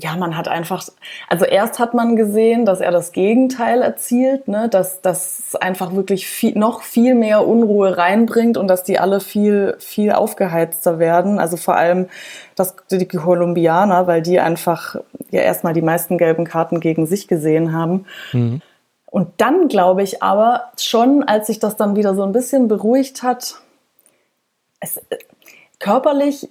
ja, 0.00 0.16
man 0.16 0.36
hat 0.36 0.46
einfach, 0.46 0.84
also 1.28 1.44
erst 1.44 1.80
hat 1.80 1.92
man 1.92 2.14
gesehen, 2.14 2.64
dass 2.64 2.80
er 2.80 2.92
das 2.92 3.10
Gegenteil 3.10 3.82
erzielt, 3.82 4.46
ne, 4.46 4.68
dass 4.68 5.00
das 5.00 5.56
einfach 5.56 5.92
wirklich 5.92 6.28
viel, 6.28 6.56
noch 6.56 6.82
viel 6.82 7.16
mehr 7.16 7.46
Unruhe 7.46 7.98
reinbringt 7.98 8.56
und 8.56 8.68
dass 8.68 8.84
die 8.84 9.00
alle 9.00 9.18
viel, 9.18 9.74
viel 9.80 10.12
aufgeheizter 10.12 11.00
werden. 11.00 11.40
Also 11.40 11.56
vor 11.56 11.76
allem 11.76 12.08
das, 12.54 12.76
die 12.90 13.08
Kolumbianer, 13.08 14.06
weil 14.06 14.22
die 14.22 14.38
einfach 14.38 14.94
ja 15.30 15.40
erstmal 15.40 15.74
die 15.74 15.82
meisten 15.82 16.16
gelben 16.16 16.44
Karten 16.44 16.78
gegen 16.78 17.06
sich 17.06 17.26
gesehen 17.26 17.72
haben. 17.72 18.06
Mhm. 18.32 18.62
Und 19.06 19.28
dann 19.38 19.66
glaube 19.66 20.04
ich 20.04 20.22
aber 20.22 20.70
schon, 20.78 21.24
als 21.24 21.48
sich 21.48 21.58
das 21.58 21.76
dann 21.76 21.96
wieder 21.96 22.14
so 22.14 22.22
ein 22.22 22.32
bisschen 22.32 22.68
beruhigt 22.68 23.24
hat, 23.24 23.56
es, 24.80 25.00
körperlich 25.80 26.48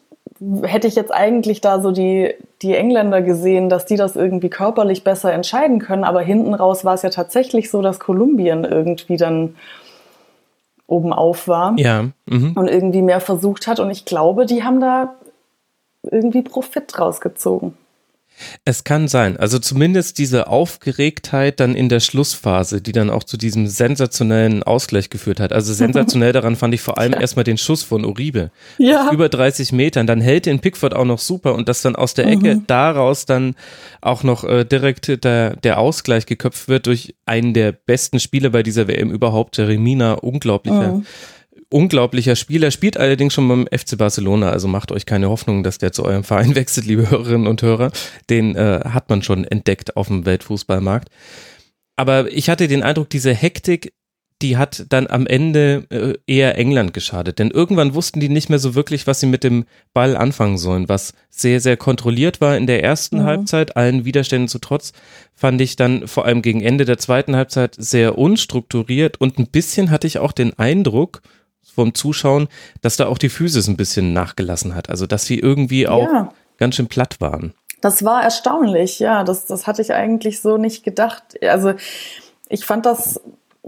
hätte 0.63 0.88
ich 0.88 0.96
jetzt 0.96 1.13
eigentlich 1.13 1.62
da 1.62 1.82
so 1.82 1.91
die, 1.91 2.34
die 2.62 2.75
Engländer 2.75 3.22
gesehen, 3.22 3.70
dass 3.70 3.86
die 3.86 3.96
das 3.96 4.15
irgendwie 4.15 4.50
körperlich 4.50 5.03
besser 5.03 5.34
entscheiden 5.34 5.79
können. 5.79 6.03
Aber 6.03 6.22
hinten 6.22 6.53
raus 6.53 6.86
war 6.86 6.94
es 6.94 7.01
ja 7.01 7.10
tatsächlich 7.10 7.70
so, 7.72 7.82
dass 7.82 8.00
Kolumbien 8.00 8.63
irgendwie 8.63 9.17
dann 9.17 9.56
oben 10.88 11.12
auf 11.12 11.48
war 11.48 11.74
ja. 11.77 12.06
Mhm. 12.25 12.53
und 12.56 12.67
irgendwie 12.67 13.01
mehr 13.01 13.20
versucht 13.20 13.67
hat. 13.67 13.79
Und 13.79 13.89
ich 13.89 14.06
glaube, 14.06 14.46
die 14.46 14.63
haben 14.63 14.79
da 14.79 15.15
irgendwie 16.03 16.41
Profit 16.41 16.98
rausgezogen. 17.00 17.74
Es 18.65 18.84
kann 18.84 19.08
sein. 19.08 19.38
Also 19.38 19.60
zumindest 19.60 20.17
diese 20.17 20.48
Aufgeregtheit 20.48 21.60
dann 21.60 21.75
in 21.75 21.89
der 21.89 22.00
Schlussphase, 22.00 22.82
die 22.82 22.91
dann 22.91 23.10
auch 23.10 23.24
zu 23.24 23.38
diesem 23.38 23.67
sensationellen 23.67 24.63
Ausgleich 24.63 25.10
geführt 25.10 25.39
hat. 25.39 25.53
Also 25.53 25.74
sensationell 25.74 26.34
daran 26.34 26.56
fand 26.56 26.74
ich 26.74 26.82
vor 26.82 26.98
allem 26.98 27.13
erstmal 27.13 27.44
den 27.44 27.58
Schuss 27.58 27.84
von 27.84 28.06
Uribe. 28.06 28.51
Ja. 28.77 29.12
Über 29.12 29.29
30 29.29 29.72
Metern. 29.72 30.08
Dann 30.08 30.22
hält 30.22 30.46
den 30.46 30.60
Pickford 30.60 30.96
auch 30.96 31.06
noch 31.06 31.20
super 31.20 31.56
und 31.56 31.70
dass 31.70 31.82
dann 31.82 31.96
aus 31.96 32.13
der 32.13 32.27
Ecke 32.27 32.56
mhm. 32.56 32.63
daraus 32.67 33.25
dann 33.25 33.56
auch 34.01 34.24
noch 34.24 34.44
äh, 34.44 34.65
direkt 34.65 35.24
der, 35.24 35.56
der 35.56 35.79
Ausgleich 35.79 36.25
geköpft 36.25 36.67
wird 36.67 36.88
durch 36.88 37.15
einen 37.25 37.53
der 37.53 37.72
besten 37.72 38.20
Spieler 38.20 38.50
bei 38.50 38.63
dieser 38.63 38.88
WM 38.88 39.12
überhaupt, 39.12 39.58
Jeremina. 39.58 40.13
Unglaublicher. 40.13 40.94
Mhm 40.94 41.06
unglaublicher 41.70 42.36
Spieler, 42.36 42.72
spielt 42.72 42.98
allerdings 42.98 43.34
schon 43.34 43.48
beim 43.48 43.68
FC 43.68 43.98
Barcelona, 43.98 44.52
also 44.52 44.68
macht 44.68 44.92
euch 44.92 45.06
keine 45.06 45.30
Hoffnung, 45.30 45.64
dass 45.64 45.78
der 45.78 45.92
zu 45.92 46.06
eurem 46.06 46.24
Verein 46.24 46.56
wechselt, 46.56 46.86
liebe 46.86 47.10
Hörerinnen 47.10 47.48
und 47.48 47.62
Hörer. 47.62 47.92
Den 48.30 48.56
äh, 48.56 48.82
hat 48.86 49.10
man 49.10 49.22
schon 49.22 49.44
entdeckt 49.44 49.98
auf 49.98 50.08
dem 50.08 50.26
Weltfußballmarkt. 50.26 51.10
Aber 51.96 52.32
ich 52.32 52.50
hatte 52.50 52.68
den 52.68 52.84
Eindruck, 52.84 53.10
diese 53.10 53.34
Hektik, 53.34 53.92
die 54.42 54.56
hat 54.56 54.86
dann 54.90 55.08
am 55.08 55.26
Ende 55.26 55.86
äh, 55.90 56.14
eher 56.32 56.58
England 56.58 56.94
geschadet. 56.94 57.40
Denn 57.40 57.50
irgendwann 57.50 57.96
wussten 57.96 58.20
die 58.20 58.30
nicht 58.30 58.50
mehr 58.50 58.60
so 58.60 58.76
wirklich, 58.76 59.08
was 59.08 59.20
sie 59.20 59.26
mit 59.26 59.44
dem 59.44 59.66
Ball 59.94 60.16
anfangen 60.16 60.60
sollen. 60.60 60.90
Was 60.90 61.14
sehr, 61.32 61.60
sehr 61.60 61.76
kontrolliert 61.76 62.40
war 62.40 62.56
in 62.56 62.68
der 62.68 62.84
ersten 62.84 63.20
mhm. 63.20 63.24
Halbzeit, 63.24 63.76
allen 63.76 64.06
Widerständen 64.06 64.48
zu 64.48 64.60
trotz, 64.60 64.94
fand 65.34 65.60
ich 65.60 65.76
dann 65.76 66.08
vor 66.08 66.26
allem 66.26 66.44
gegen 66.44 66.62
Ende 66.62 66.86
der 66.86 67.00
zweiten 67.00 67.36
Halbzeit 67.36 67.76
sehr 67.80 68.18
unstrukturiert 68.18 69.20
und 69.20 69.40
ein 69.40 69.48
bisschen 69.48 69.90
hatte 69.90 70.06
ich 70.06 70.20
auch 70.20 70.32
den 70.32 70.58
Eindruck, 70.60 71.22
vom 71.74 71.94
Zuschauen, 71.94 72.48
dass 72.82 72.98
da 72.98 73.08
auch 73.08 73.18
die 73.18 73.30
Physis 73.30 73.68
ein 73.68 73.78
bisschen 73.78 74.14
nachgelassen 74.14 74.76
hat. 74.76 74.90
Also 74.90 75.08
dass 75.08 75.26
sie 75.26 75.40
irgendwie 75.40 75.88
auch 75.88 76.12
ja. 76.12 76.34
ganz 76.58 76.76
schön 76.76 76.88
platt 76.88 77.20
waren. 77.20 77.54
Das 77.82 78.04
war 78.04 78.24
erstaunlich, 78.24 79.00
ja. 79.00 79.24
Das, 79.24 79.46
das 79.46 79.68
hatte 79.68 79.82
ich 79.82 79.94
eigentlich 79.94 80.42
so 80.42 80.58
nicht 80.58 80.84
gedacht. 80.84 81.24
Also 81.44 81.74
ich 82.50 82.66
fand 82.66 82.86
das 82.86 83.22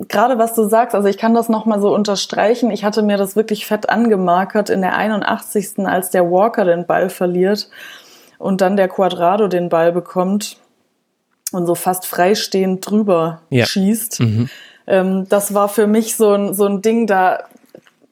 gerade 0.07 0.37
was 0.37 0.53
du 0.53 0.63
sagst, 0.63 0.95
also 0.95 1.07
ich 1.07 1.17
kann 1.17 1.33
das 1.33 1.49
nochmal 1.49 1.81
so 1.81 1.93
unterstreichen. 1.93 2.71
Ich 2.71 2.83
hatte 2.83 3.01
mir 3.01 3.17
das 3.17 3.35
wirklich 3.35 3.65
fett 3.65 3.89
angemarkert 3.89 4.69
in 4.69 4.81
der 4.81 4.95
81. 4.95 5.79
als 5.85 6.09
der 6.09 6.31
Walker 6.31 6.63
den 6.63 6.85
Ball 6.85 7.09
verliert 7.09 7.69
und 8.37 8.61
dann 8.61 8.77
der 8.77 8.87
Quadrado 8.87 9.47
den 9.47 9.69
Ball 9.69 9.91
bekommt 9.91 10.57
und 11.51 11.65
so 11.65 11.75
fast 11.75 12.05
freistehend 12.05 12.89
drüber 12.89 13.41
ja. 13.49 13.65
schießt. 13.65 14.21
Mhm. 14.21 14.49
Ähm, 14.87 15.27
das 15.27 15.53
war 15.53 15.67
für 15.67 15.87
mich 15.87 16.15
so 16.15 16.31
ein, 16.31 16.53
so 16.53 16.65
ein 16.65 16.81
Ding, 16.81 17.05
da 17.05 17.43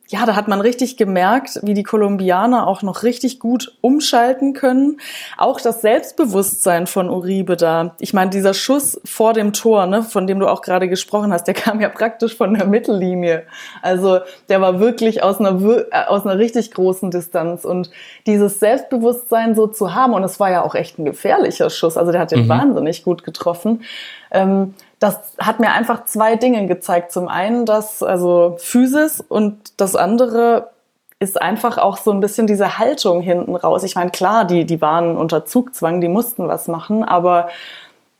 ja, 0.09 0.25
da 0.25 0.37
hat 0.37 0.47
man 0.47 0.61
richtig 0.61 0.95
gemerkt, 0.95 1.59
wie 1.63 1.73
die 1.73 1.83
Kolumbianer 1.83 2.65
auch 2.65 2.81
noch 2.81 3.03
richtig 3.03 3.39
gut 3.39 3.75
umschalten 3.81 4.53
können. 4.53 5.01
Auch 5.37 5.59
das 5.59 5.81
Selbstbewusstsein 5.81 6.87
von 6.87 7.09
Uribe 7.09 7.57
da. 7.57 7.95
Ich 7.99 8.13
meine, 8.13 8.29
dieser 8.29 8.53
Schuss 8.53 9.01
vor 9.03 9.33
dem 9.33 9.51
Tor, 9.51 9.85
ne, 9.85 10.03
von 10.03 10.25
dem 10.25 10.39
du 10.39 10.47
auch 10.47 10.61
gerade 10.61 10.87
gesprochen 10.87 11.33
hast, 11.33 11.43
der 11.43 11.53
kam 11.55 11.81
ja 11.81 11.89
praktisch 11.89 12.37
von 12.37 12.53
der 12.53 12.65
Mittellinie. 12.67 13.43
Also 13.81 14.19
der 14.47 14.61
war 14.61 14.79
wirklich 14.79 15.23
aus 15.23 15.41
einer, 15.41 15.61
äh, 15.91 16.05
aus 16.07 16.25
einer 16.25 16.37
richtig 16.37 16.71
großen 16.71 17.11
Distanz. 17.11 17.65
Und 17.65 17.89
dieses 18.27 18.61
Selbstbewusstsein 18.61 19.55
so 19.55 19.67
zu 19.67 19.93
haben, 19.93 20.13
und 20.13 20.23
es 20.23 20.39
war 20.39 20.49
ja 20.49 20.63
auch 20.63 20.75
echt 20.75 20.99
ein 20.99 21.05
gefährlicher 21.05 21.69
Schuss, 21.69 21.97
also 21.97 22.13
der 22.13 22.21
hat 22.21 22.31
den 22.31 22.45
mhm. 22.45 22.49
wahnsinnig 22.49 23.03
gut 23.03 23.25
getroffen. 23.25 23.83
Ähm, 24.31 24.73
das 24.99 25.19
hat 25.37 25.59
mir 25.59 25.71
einfach 25.71 26.05
zwei 26.05 26.35
Dinge 26.35 26.65
gezeigt. 26.65 27.11
Zum 27.11 27.27
einen 27.27 27.65
das, 27.65 28.01
also 28.01 28.55
Physis 28.59 29.21
und 29.21 29.79
das 29.79 29.95
andere 29.95 30.71
ist 31.19 31.41
einfach 31.41 31.77
auch 31.77 31.97
so 31.97 32.11
ein 32.11 32.19
bisschen 32.19 32.47
diese 32.47 32.77
Haltung 32.77 33.21
hinten 33.21 33.55
raus. 33.55 33.83
Ich 33.83 33.95
meine, 33.95 34.11
klar, 34.11 34.45
die, 34.45 34.65
die 34.65 34.81
waren 34.81 35.17
unter 35.17 35.45
Zugzwang, 35.45 35.99
die 36.01 36.07
mussten 36.07 36.47
was 36.47 36.67
machen, 36.67 37.03
aber 37.03 37.49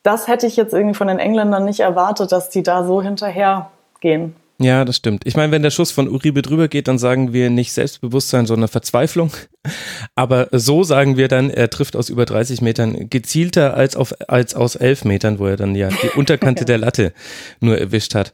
das 0.04 0.28
hätte 0.28 0.48
ich 0.48 0.56
jetzt 0.56 0.74
irgendwie 0.74 0.96
von 0.96 1.08
den 1.08 1.20
Engländern 1.20 1.66
nicht 1.66 1.80
erwartet, 1.80 2.32
dass 2.32 2.50
die 2.50 2.64
da 2.64 2.84
so 2.84 3.02
hinterher 3.02 3.70
gehen. 4.00 4.36
Ja, 4.60 4.86
das 4.86 4.96
stimmt. 4.96 5.26
Ich 5.26 5.36
meine, 5.36 5.52
wenn 5.52 5.62
der 5.62 5.70
Schuss 5.70 5.92
von 5.92 6.10
Uribe 6.10 6.42
drüber 6.42 6.68
geht, 6.68 6.88
dann 6.88 6.98
sagen 6.98 7.32
wir 7.32 7.52
nicht 7.52 7.74
Selbstbewusstsein, 7.74 8.48
sondern 8.48 8.70
Verzweiflung. 8.70 9.32
Aber 10.16 10.48
so 10.52 10.84
sagen 10.84 11.16
wir 11.16 11.28
dann, 11.28 11.52
er 11.52 11.70
trifft 11.70 11.96
aus 11.96 12.10
über 12.10 12.26
30 12.26 12.62
Metern 12.62 13.10
gezielter 13.10 13.76
als, 13.76 13.96
auf, 13.96 14.16
als 14.28 14.56
aus 14.56 14.76
11 14.76 15.06
Metern, 15.06 15.38
wo 15.38 15.46
er 15.46 15.58
dann 15.58 15.76
ja 15.76 15.90
die 15.90 16.18
Unterkante 16.18 16.66
der 16.66 16.80
Latte 16.80 17.14
nur 17.60 17.78
erwischt 17.78 18.16
hat. 18.16 18.34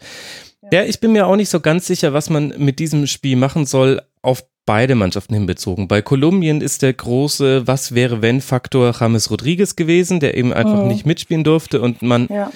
Ja, 0.72 0.84
ich 0.84 1.02
bin 1.02 1.12
mir 1.12 1.28
auch 1.28 1.36
nicht 1.36 1.50
so 1.50 1.60
ganz 1.60 1.88
sicher, 1.88 2.14
was 2.14 2.30
man 2.30 2.54
mit 2.58 2.80
diesem 2.80 3.06
Spiel 3.06 3.36
machen 3.36 3.66
soll, 3.66 4.02
auf 4.22 4.46
beide 4.66 4.96
Mannschaften 4.96 5.34
hinbezogen. 5.34 5.90
Bei 5.90 6.02
Kolumbien 6.02 6.62
ist 6.62 6.84
der 6.84 6.94
große 6.94 7.68
Was 7.68 7.96
wäre 7.96 8.22
wenn 8.22 8.40
Faktor 8.40 8.96
James 8.98 9.30
Rodriguez 9.30 9.76
gewesen, 9.76 10.22
der 10.22 10.38
eben 10.38 10.54
einfach 10.54 10.84
mhm. 10.84 10.88
nicht 10.88 11.06
mitspielen 11.06 11.44
durfte 11.44 11.82
und 11.82 12.02
man 12.02 12.30
ja 12.30 12.50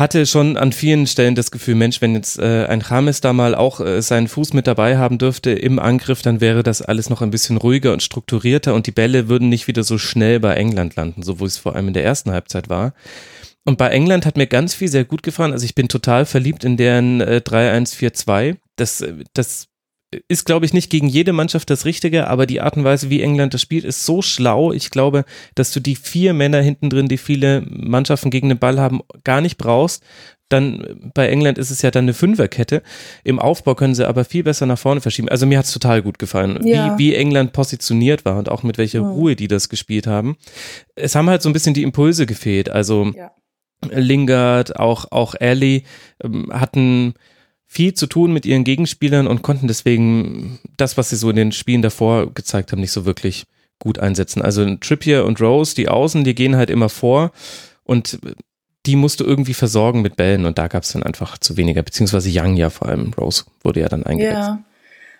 hatte 0.00 0.24
schon 0.24 0.56
an 0.56 0.72
vielen 0.72 1.06
Stellen 1.06 1.34
das 1.34 1.50
Gefühl, 1.50 1.74
Mensch, 1.74 2.00
wenn 2.00 2.14
jetzt 2.14 2.38
äh, 2.38 2.64
ein 2.64 2.82
James 2.88 3.20
da 3.20 3.34
mal 3.34 3.54
auch 3.54 3.80
äh, 3.80 4.00
seinen 4.00 4.28
Fuß 4.28 4.54
mit 4.54 4.66
dabei 4.66 4.96
haben 4.96 5.18
dürfte 5.18 5.50
im 5.50 5.78
Angriff, 5.78 6.22
dann 6.22 6.40
wäre 6.40 6.62
das 6.62 6.80
alles 6.80 7.10
noch 7.10 7.20
ein 7.20 7.30
bisschen 7.30 7.58
ruhiger 7.58 7.92
und 7.92 8.02
strukturierter 8.02 8.74
und 8.74 8.86
die 8.86 8.92
Bälle 8.92 9.28
würden 9.28 9.50
nicht 9.50 9.68
wieder 9.68 9.84
so 9.84 9.98
schnell 9.98 10.40
bei 10.40 10.54
England 10.54 10.96
landen, 10.96 11.22
so 11.22 11.38
wie 11.38 11.44
es 11.44 11.58
vor 11.58 11.76
allem 11.76 11.88
in 11.88 11.94
der 11.94 12.04
ersten 12.04 12.32
Halbzeit 12.32 12.70
war. 12.70 12.94
Und 13.66 13.76
bei 13.76 13.88
England 13.90 14.24
hat 14.24 14.38
mir 14.38 14.46
ganz 14.46 14.74
viel 14.74 14.88
sehr 14.88 15.04
gut 15.04 15.22
gefallen. 15.22 15.52
Also 15.52 15.66
ich 15.66 15.74
bin 15.74 15.88
total 15.88 16.24
verliebt 16.24 16.64
in 16.64 16.78
deren 16.78 17.20
äh, 17.20 17.42
3-1-4-2. 17.44 18.56
Das, 18.76 19.02
äh, 19.02 19.12
das 19.34 19.68
ist, 20.28 20.44
glaube 20.44 20.66
ich, 20.66 20.72
nicht 20.72 20.90
gegen 20.90 21.06
jede 21.06 21.32
Mannschaft 21.32 21.70
das 21.70 21.84
Richtige, 21.84 22.26
aber 22.28 22.46
die 22.46 22.60
Art 22.60 22.76
und 22.76 22.84
Weise, 22.84 23.10
wie 23.10 23.22
England 23.22 23.54
das 23.54 23.62
spielt, 23.62 23.84
ist 23.84 24.04
so 24.04 24.22
schlau. 24.22 24.72
Ich 24.72 24.90
glaube, 24.90 25.24
dass 25.54 25.72
du 25.72 25.80
die 25.80 25.94
vier 25.94 26.34
Männer 26.34 26.60
hinten 26.60 26.90
drin, 26.90 27.08
die 27.08 27.18
viele 27.18 27.62
Mannschaften 27.68 28.30
gegen 28.30 28.48
den 28.48 28.58
Ball 28.58 28.80
haben, 28.80 29.00
gar 29.22 29.40
nicht 29.40 29.56
brauchst. 29.56 30.02
Dann 30.48 31.12
bei 31.14 31.28
England 31.28 31.58
ist 31.58 31.70
es 31.70 31.80
ja 31.80 31.92
dann 31.92 32.06
eine 32.06 32.14
Fünferkette. 32.14 32.82
Im 33.22 33.38
Aufbau 33.38 33.76
können 33.76 33.94
sie 33.94 34.08
aber 34.08 34.24
viel 34.24 34.42
besser 34.42 34.66
nach 34.66 34.80
vorne 34.80 35.00
verschieben. 35.00 35.28
Also 35.28 35.46
mir 35.46 35.58
hat 35.58 35.66
es 35.66 35.72
total 35.72 36.02
gut 36.02 36.18
gefallen, 36.18 36.58
ja. 36.66 36.98
wie, 36.98 37.10
wie 37.10 37.14
England 37.14 37.52
positioniert 37.52 38.24
war 38.24 38.36
und 38.36 38.48
auch 38.48 38.64
mit 38.64 38.78
welcher 38.78 39.02
mhm. 39.02 39.10
Ruhe 39.10 39.36
die 39.36 39.46
das 39.46 39.68
gespielt 39.68 40.08
haben. 40.08 40.36
Es 40.96 41.14
haben 41.14 41.30
halt 41.30 41.42
so 41.42 41.48
ein 41.48 41.52
bisschen 41.52 41.74
die 41.74 41.84
Impulse 41.84 42.26
gefehlt. 42.26 42.68
Also 42.68 43.12
ja. 43.16 43.30
Lingard, 43.92 44.76
auch, 44.76 45.12
auch 45.12 45.36
Alley 45.36 45.84
ähm, 46.22 46.48
hatten 46.52 47.14
viel 47.72 47.94
zu 47.94 48.08
tun 48.08 48.32
mit 48.32 48.46
ihren 48.46 48.64
Gegenspielern 48.64 49.28
und 49.28 49.42
konnten 49.42 49.68
deswegen 49.68 50.58
das, 50.76 50.96
was 50.96 51.10
sie 51.10 51.16
so 51.16 51.30
in 51.30 51.36
den 51.36 51.52
Spielen 51.52 51.82
davor 51.82 52.34
gezeigt 52.34 52.72
haben, 52.72 52.80
nicht 52.80 52.90
so 52.90 53.06
wirklich 53.06 53.44
gut 53.78 54.00
einsetzen. 54.00 54.42
Also 54.42 54.74
Trippier 54.74 55.24
und 55.24 55.40
Rose, 55.40 55.76
die 55.76 55.88
Außen, 55.88 56.24
die 56.24 56.34
gehen 56.34 56.56
halt 56.56 56.68
immer 56.68 56.88
vor 56.88 57.30
und 57.84 58.18
die 58.86 58.96
musst 58.96 59.20
du 59.20 59.24
irgendwie 59.24 59.54
versorgen 59.54 60.02
mit 60.02 60.16
Bällen 60.16 60.46
und 60.46 60.58
da 60.58 60.66
gab 60.66 60.82
es 60.82 60.92
dann 60.92 61.04
einfach 61.04 61.38
zu 61.38 61.56
weniger, 61.56 61.82
beziehungsweise 61.82 62.28
Young 62.32 62.56
ja 62.56 62.70
vor 62.70 62.88
allem, 62.88 63.12
Rose 63.16 63.44
wurde 63.62 63.80
ja 63.80 63.88
dann 63.88 64.04
eingewechselt. 64.04 64.36
Ja, 64.36 64.62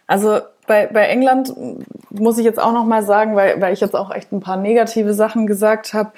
also 0.09 0.41
bei, 0.67 0.89
bei 0.89 1.07
England 1.07 1.55
muss 2.11 2.37
ich 2.37 2.45
jetzt 2.45 2.59
auch 2.59 2.73
nochmal 2.73 3.05
sagen, 3.05 3.37
weil, 3.37 3.61
weil 3.61 3.73
ich 3.73 3.81
jetzt 3.81 3.95
auch 3.95 4.11
echt 4.11 4.33
ein 4.33 4.41
paar 4.41 4.57
negative 4.57 5.15
Sachen 5.15 5.47
gesagt 5.47 5.95
habe, 5.95 6.11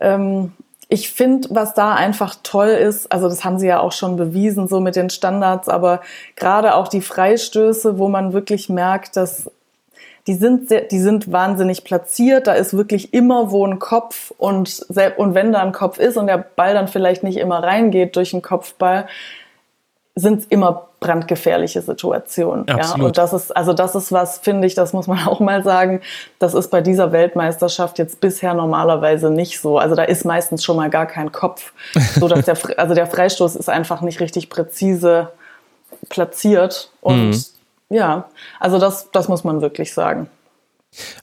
ähm, 0.00 0.52
ich 0.88 1.10
finde, 1.10 1.48
was 1.50 1.74
da 1.74 1.94
einfach 1.94 2.36
toll 2.42 2.68
ist, 2.68 3.10
also 3.10 3.28
das 3.28 3.44
haben 3.44 3.58
sie 3.58 3.66
ja 3.66 3.80
auch 3.80 3.92
schon 3.92 4.16
bewiesen, 4.16 4.68
so 4.68 4.80
mit 4.80 4.94
den 4.94 5.10
Standards, 5.10 5.68
aber 5.68 6.00
gerade 6.36 6.74
auch 6.74 6.88
die 6.88 7.00
Freistöße, 7.00 7.98
wo 7.98 8.08
man 8.08 8.32
wirklich 8.32 8.68
merkt, 8.68 9.16
dass 9.16 9.50
die 10.28 10.34
sind 10.34 10.68
sehr, 10.68 10.82
die 10.82 10.98
sind 10.98 11.30
wahnsinnig 11.30 11.84
platziert, 11.84 12.46
da 12.46 12.52
ist 12.52 12.76
wirklich 12.76 13.14
immer 13.14 13.50
wo 13.50 13.66
ein 13.66 13.78
Kopf 13.78 14.32
und, 14.38 14.84
und 15.16 15.34
wenn 15.34 15.52
da 15.52 15.62
ein 15.62 15.72
Kopf 15.72 15.98
ist 15.98 16.16
und 16.16 16.26
der 16.26 16.38
Ball 16.38 16.74
dann 16.74 16.88
vielleicht 16.88 17.22
nicht 17.22 17.38
immer 17.38 17.62
reingeht 17.62 18.16
durch 18.16 18.32
einen 18.32 18.42
Kopfball, 18.42 19.06
sind 20.18 20.40
es 20.40 20.46
immer 20.46 20.88
brandgefährliche 20.98 21.82
Situationen. 21.82 22.66
Absolut. 22.68 22.98
Ja, 22.98 23.06
und 23.06 23.18
das 23.18 23.34
ist, 23.34 23.54
also 23.54 23.74
das 23.74 23.94
ist 23.94 24.12
was, 24.12 24.38
finde 24.38 24.66
ich, 24.66 24.74
das 24.74 24.94
muss 24.94 25.06
man 25.06 25.18
auch 25.28 25.40
mal 25.40 25.62
sagen, 25.62 26.00
das 26.38 26.54
ist 26.54 26.70
bei 26.70 26.80
dieser 26.80 27.12
Weltmeisterschaft 27.12 27.98
jetzt 27.98 28.20
bisher 28.20 28.54
normalerweise 28.54 29.30
nicht 29.30 29.60
so. 29.60 29.78
Also 29.78 29.94
da 29.94 30.04
ist 30.04 30.24
meistens 30.24 30.64
schon 30.64 30.76
mal 30.76 30.88
gar 30.90 31.06
kein 31.06 31.30
Kopf. 31.30 31.72
So 32.16 32.28
dass 32.28 32.46
der, 32.46 32.56
also 32.78 32.94
der 32.94 33.06
Freistoß 33.06 33.56
ist 33.56 33.68
einfach 33.68 34.00
nicht 34.00 34.20
richtig 34.20 34.48
präzise 34.48 35.32
platziert. 36.08 36.90
Und 37.02 37.30
mhm. 37.30 37.44
ja, 37.90 38.24
also 38.58 38.78
das, 38.78 39.10
das 39.10 39.28
muss 39.28 39.44
man 39.44 39.60
wirklich 39.60 39.92
sagen. 39.92 40.30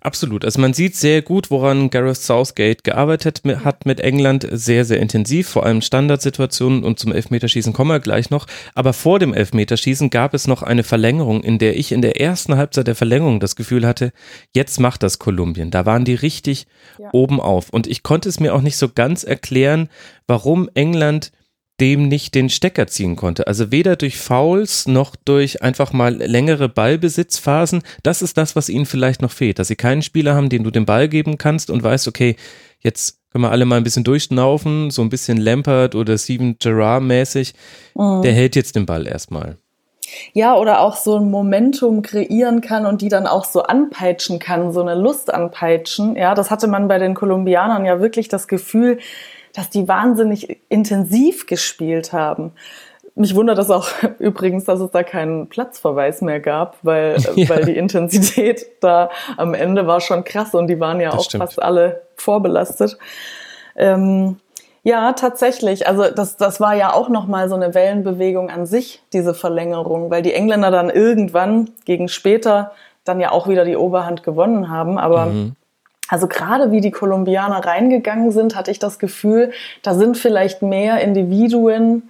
Absolut. 0.01 0.45
Also 0.45 0.59
man 0.59 0.73
sieht 0.73 0.95
sehr 0.95 1.21
gut, 1.21 1.51
woran 1.51 1.89
Gareth 1.89 2.17
Southgate 2.17 2.83
gearbeitet 2.83 3.41
hat 3.63 3.85
mit 3.85 3.99
England. 3.99 4.47
Sehr, 4.51 4.85
sehr 4.85 4.99
intensiv, 4.99 5.47
vor 5.49 5.65
allem 5.65 5.81
Standardsituationen 5.81 6.83
und 6.83 6.99
zum 6.99 7.11
Elfmeterschießen 7.11 7.73
kommen 7.73 7.91
wir 7.91 7.99
gleich 7.99 8.29
noch. 8.29 8.47
Aber 8.75 8.93
vor 8.93 9.19
dem 9.19 9.33
Elfmeterschießen 9.33 10.09
gab 10.09 10.33
es 10.33 10.47
noch 10.47 10.63
eine 10.63 10.83
Verlängerung, 10.83 11.43
in 11.43 11.59
der 11.59 11.77
ich 11.77 11.91
in 11.91 12.01
der 12.01 12.19
ersten 12.19 12.55
Halbzeit 12.55 12.87
der 12.87 12.95
Verlängerung 12.95 13.39
das 13.39 13.55
Gefühl 13.55 13.85
hatte, 13.87 14.11
jetzt 14.53 14.79
macht 14.79 15.03
das 15.03 15.19
Kolumbien. 15.19 15.71
Da 15.71 15.85
waren 15.85 16.05
die 16.05 16.15
richtig 16.15 16.67
ja. 16.97 17.09
oben 17.11 17.39
auf. 17.39 17.69
Und 17.69 17.87
ich 17.87 18.03
konnte 18.03 18.29
es 18.29 18.39
mir 18.39 18.53
auch 18.53 18.61
nicht 18.61 18.77
so 18.77 18.89
ganz 18.89 19.23
erklären, 19.23 19.89
warum 20.27 20.69
England 20.73 21.31
dem 21.79 22.07
nicht 22.07 22.35
den 22.35 22.49
Stecker 22.49 22.87
ziehen 22.87 23.15
konnte. 23.15 23.47
Also 23.47 23.71
weder 23.71 23.95
durch 23.95 24.17
Fouls 24.17 24.87
noch 24.87 25.15
durch 25.15 25.63
einfach 25.63 25.91
mal 25.91 26.15
längere 26.15 26.69
Ballbesitzphasen. 26.69 27.81
Das 28.03 28.21
ist 28.21 28.37
das, 28.37 28.55
was 28.55 28.69
ihnen 28.69 28.85
vielleicht 28.85 29.21
noch 29.21 29.31
fehlt, 29.31 29.59
dass 29.59 29.69
sie 29.69 29.75
keinen 29.75 30.01
Spieler 30.01 30.35
haben, 30.35 30.49
den 30.49 30.63
du 30.63 30.71
den 30.71 30.85
Ball 30.85 31.09
geben 31.09 31.37
kannst 31.37 31.69
und 31.69 31.83
weißt, 31.83 32.07
okay, 32.07 32.35
jetzt 32.79 33.19
können 33.31 33.45
wir 33.45 33.51
alle 33.51 33.65
mal 33.65 33.77
ein 33.77 33.83
bisschen 33.83 34.03
durchschnaufen, 34.03 34.91
so 34.91 35.01
ein 35.01 35.09
bisschen 35.09 35.37
Lampert 35.37 35.95
oder 35.95 36.17
Steven 36.19 36.57
Gerrard 36.59 37.01
mäßig. 37.01 37.55
Mhm. 37.95 38.21
Der 38.21 38.33
hält 38.33 38.55
jetzt 38.55 38.75
den 38.75 38.85
Ball 38.85 39.07
erstmal. 39.07 39.57
Ja, 40.33 40.55
oder 40.55 40.81
auch 40.81 40.95
so 40.95 41.17
ein 41.17 41.31
Momentum 41.31 42.03
kreieren 42.03 42.61
kann 42.61 42.85
und 42.85 43.01
die 43.01 43.09
dann 43.09 43.25
auch 43.25 43.45
so 43.45 43.63
anpeitschen 43.63 44.37
kann, 44.37 44.71
so 44.71 44.81
eine 44.81 44.93
Lust 44.93 45.33
anpeitschen. 45.33 46.15
Ja, 46.15 46.35
das 46.35 46.51
hatte 46.51 46.67
man 46.67 46.87
bei 46.87 46.99
den 46.99 47.15
Kolumbianern 47.15 47.85
ja 47.85 47.99
wirklich 47.99 48.27
das 48.27 48.47
Gefühl, 48.47 48.99
dass 49.53 49.69
die 49.69 49.87
wahnsinnig 49.87 50.61
intensiv 50.69 51.45
gespielt 51.45 52.11
haben. 52.11 52.51
Mich 53.15 53.35
wundert 53.35 53.57
das 53.59 53.69
auch 53.69 53.87
übrigens, 54.19 54.65
dass 54.65 54.79
es 54.79 54.91
da 54.91 55.03
keinen 55.03 55.47
Platzverweis 55.47 56.21
mehr 56.21 56.39
gab, 56.39 56.77
weil, 56.81 57.17
ja. 57.35 57.49
weil 57.49 57.65
die 57.65 57.77
Intensität 57.77 58.65
da 58.81 59.09
am 59.37 59.53
Ende 59.53 59.87
war 59.87 60.01
schon 60.01 60.23
krass 60.23 60.53
und 60.53 60.67
die 60.67 60.79
waren 60.79 60.99
ja 60.99 61.11
das 61.11 61.19
auch 61.19 61.23
stimmt. 61.25 61.43
fast 61.43 61.61
alle 61.61 62.01
vorbelastet. 62.15 62.97
Ähm, 63.75 64.37
ja, 64.83 65.13
tatsächlich. 65.13 65.87
Also 65.87 66.09
das, 66.09 66.35
das 66.35 66.59
war 66.59 66.75
ja 66.75 66.93
auch 66.93 67.07
nochmal 67.07 67.47
so 67.47 67.55
eine 67.55 67.73
Wellenbewegung 67.73 68.49
an 68.49 68.65
sich, 68.65 69.01
diese 69.13 69.33
Verlängerung, 69.33 70.11
weil 70.11 70.21
die 70.21 70.33
Engländer 70.33 70.71
dann 70.71 70.89
irgendwann 70.89 71.69
gegen 71.85 72.09
später 72.09 72.73
dann 73.05 73.19
ja 73.19 73.31
auch 73.31 73.47
wieder 73.47 73.63
die 73.63 73.77
Oberhand 73.77 74.23
gewonnen 74.23 74.69
haben. 74.69 74.97
Aber 74.97 75.27
mhm. 75.27 75.55
Also 76.09 76.27
gerade 76.27 76.71
wie 76.71 76.81
die 76.81 76.91
Kolumbianer 76.91 77.65
reingegangen 77.65 78.31
sind, 78.31 78.55
hatte 78.55 78.71
ich 78.71 78.79
das 78.79 78.99
Gefühl, 78.99 79.51
da 79.81 79.93
sind 79.93 80.17
vielleicht 80.17 80.61
mehr 80.61 81.01
Individuen, 81.01 82.09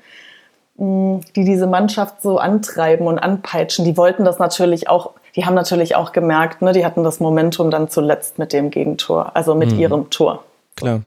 hm, 0.77 1.21
die 1.35 1.45
diese 1.45 1.67
Mannschaft 1.67 2.21
so 2.21 2.37
antreiben 2.37 3.07
und 3.07 3.19
anpeitschen. 3.19 3.85
Die 3.85 3.95
wollten 3.95 4.25
das 4.25 4.39
natürlich 4.39 4.89
auch, 4.89 5.11
die 5.35 5.45
haben 5.45 5.53
natürlich 5.53 5.95
auch 5.95 6.11
gemerkt, 6.11 6.61
ne, 6.61 6.73
die 6.73 6.85
hatten 6.85 7.03
das 7.03 7.19
Momentum 7.19 7.69
dann 7.71 7.89
zuletzt 7.89 8.39
mit 8.39 8.51
dem 8.53 8.71
Gegentor, 8.71 9.35
also 9.35 9.55
mit 9.55 9.71
mhm. 9.71 9.79
ihrem 9.79 10.09
Tor. 10.09 10.43
Klar. 10.75 11.03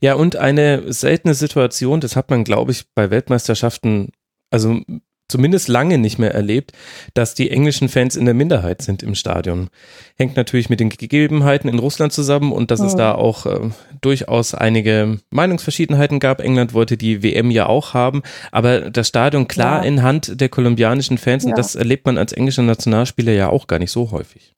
Ja, 0.00 0.14
und 0.14 0.36
eine 0.36 0.92
seltene 0.92 1.34
Situation, 1.34 2.00
das 2.00 2.16
hat 2.16 2.30
man, 2.30 2.44
glaube 2.44 2.72
ich, 2.72 2.86
bei 2.94 3.10
Weltmeisterschaften, 3.10 4.12
also 4.50 4.80
zumindest 5.34 5.66
lange 5.66 5.98
nicht 5.98 6.20
mehr 6.20 6.32
erlebt, 6.32 6.70
dass 7.12 7.34
die 7.34 7.50
englischen 7.50 7.88
Fans 7.88 8.14
in 8.14 8.24
der 8.24 8.34
Minderheit 8.34 8.82
sind 8.82 9.02
im 9.02 9.16
Stadion. 9.16 9.68
Hängt 10.16 10.36
natürlich 10.36 10.70
mit 10.70 10.78
den 10.78 10.90
Gegebenheiten 10.90 11.68
in 11.68 11.80
Russland 11.80 12.12
zusammen 12.12 12.52
und 12.52 12.70
dass 12.70 12.80
oh. 12.80 12.84
es 12.84 12.94
da 12.94 13.16
auch 13.16 13.44
äh, 13.46 13.58
durchaus 14.00 14.54
einige 14.54 15.18
Meinungsverschiedenheiten 15.30 16.20
gab. 16.20 16.40
England 16.40 16.72
wollte 16.72 16.96
die 16.96 17.24
WM 17.24 17.50
ja 17.50 17.66
auch 17.66 17.94
haben, 17.94 18.22
aber 18.52 18.92
das 18.92 19.08
Stadion 19.08 19.48
klar 19.48 19.82
ja. 19.82 19.88
in 19.88 20.04
Hand 20.04 20.40
der 20.40 20.48
kolumbianischen 20.48 21.18
Fans 21.18 21.42
ja. 21.42 21.50
und 21.50 21.58
das 21.58 21.74
erlebt 21.74 22.06
man 22.06 22.16
als 22.16 22.32
englischer 22.32 22.62
Nationalspieler 22.62 23.32
ja 23.32 23.48
auch 23.48 23.66
gar 23.66 23.80
nicht 23.80 23.90
so 23.90 24.12
häufig. 24.12 24.54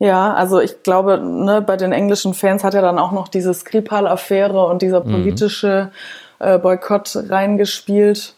Ja, 0.00 0.34
also 0.34 0.60
ich 0.60 0.82
glaube, 0.82 1.18
ne, 1.18 1.62
bei 1.62 1.76
den 1.76 1.92
englischen 1.92 2.34
Fans 2.34 2.64
hat 2.64 2.74
ja 2.74 2.80
dann 2.80 2.98
auch 2.98 3.12
noch 3.12 3.28
diese 3.28 3.54
Skripal-Affäre 3.54 4.66
und 4.66 4.82
dieser 4.82 5.04
mhm. 5.04 5.12
politische 5.12 5.92
mhm. 6.40 6.46
äh, 6.46 6.58
Boykott 6.58 7.16
reingespielt. 7.28 8.34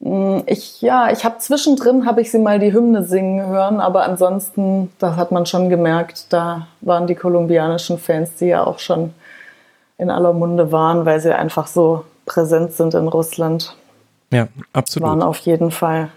Mm, 0.00 0.40
ich, 0.46 0.82
ja, 0.82 1.10
ich 1.10 1.24
habe 1.24 1.38
zwischendrin, 1.38 2.06
habe 2.06 2.20
ich 2.20 2.30
sie 2.30 2.38
mal 2.38 2.58
die 2.58 2.72
Hymne 2.72 3.04
singen 3.04 3.46
hören, 3.46 3.80
aber 3.80 4.04
ansonsten, 4.04 4.92
da 4.98 5.16
hat 5.16 5.32
man 5.32 5.46
schon 5.46 5.68
gemerkt, 5.68 6.32
da 6.32 6.68
waren 6.80 7.06
die 7.06 7.14
kolumbianischen 7.14 7.98
Fans, 7.98 8.34
die 8.36 8.46
ja 8.46 8.64
auch 8.64 8.78
schon 8.78 9.14
in 9.98 10.10
aller 10.10 10.32
Munde 10.32 10.72
waren, 10.72 11.06
weil 11.06 11.20
sie 11.20 11.34
einfach 11.34 11.66
so 11.66 12.04
präsent 12.26 12.72
sind 12.72 12.94
in 12.94 13.08
Russland. 13.08 13.74
Ja, 14.32 14.48
absolut. 14.72 15.08
Waren 15.08 15.22
auf 15.22 15.38
jeden 15.38 15.70
Fall 15.70 16.10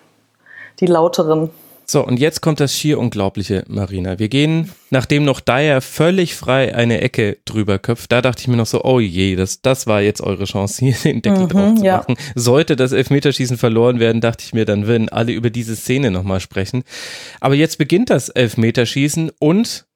die 0.80 0.88
lauteren. 0.88 1.52
So, 1.90 2.06
und 2.06 2.20
jetzt 2.20 2.42
kommt 2.42 2.60
das 2.60 2.76
schier 2.76 3.00
Unglaubliche, 3.00 3.64
Marina. 3.68 4.20
Wir 4.20 4.30
gehen, 4.30 4.70
nachdem 4.92 5.24
noch 5.26 5.40
Dyer 5.40 5.82
völlig 5.82 6.36
frei 6.36 6.76
eine 6.76 7.02
Ecke 7.02 7.40
drüber 7.46 7.80
köpft, 7.80 8.12
da 8.12 8.22
dachte 8.22 8.42
ich 8.42 8.48
mir 8.48 8.58
noch 8.58 8.68
so, 8.68 8.84
oh 8.84 9.00
je, 9.00 9.36
das, 9.36 9.64
das 9.64 9.88
war 9.88 10.00
jetzt 10.00 10.22
eure 10.22 10.46
Chance, 10.46 10.86
hier 10.86 10.94
den 11.04 11.24
Deckel 11.24 11.46
mhm, 11.46 11.50
drauf 11.50 11.76
zu 11.80 11.84
ja. 11.84 11.98
machen. 11.98 12.16
Sollte 12.36 12.76
das 12.76 12.92
Elfmeterschießen 12.92 13.58
verloren 13.58 14.00
werden, 14.00 14.22
dachte 14.22 14.44
ich 14.46 14.54
mir, 14.54 14.66
dann 14.66 14.86
würden 14.86 15.10
alle 15.10 15.32
über 15.32 15.50
diese 15.50 15.76
Szene 15.76 16.12
nochmal 16.12 16.40
sprechen. 16.42 16.84
Aber 17.40 17.56
jetzt 17.56 17.80
beginnt 17.80 18.12
das 18.12 18.30
Elfmeterschießen 18.30 19.32
und, 19.40 19.88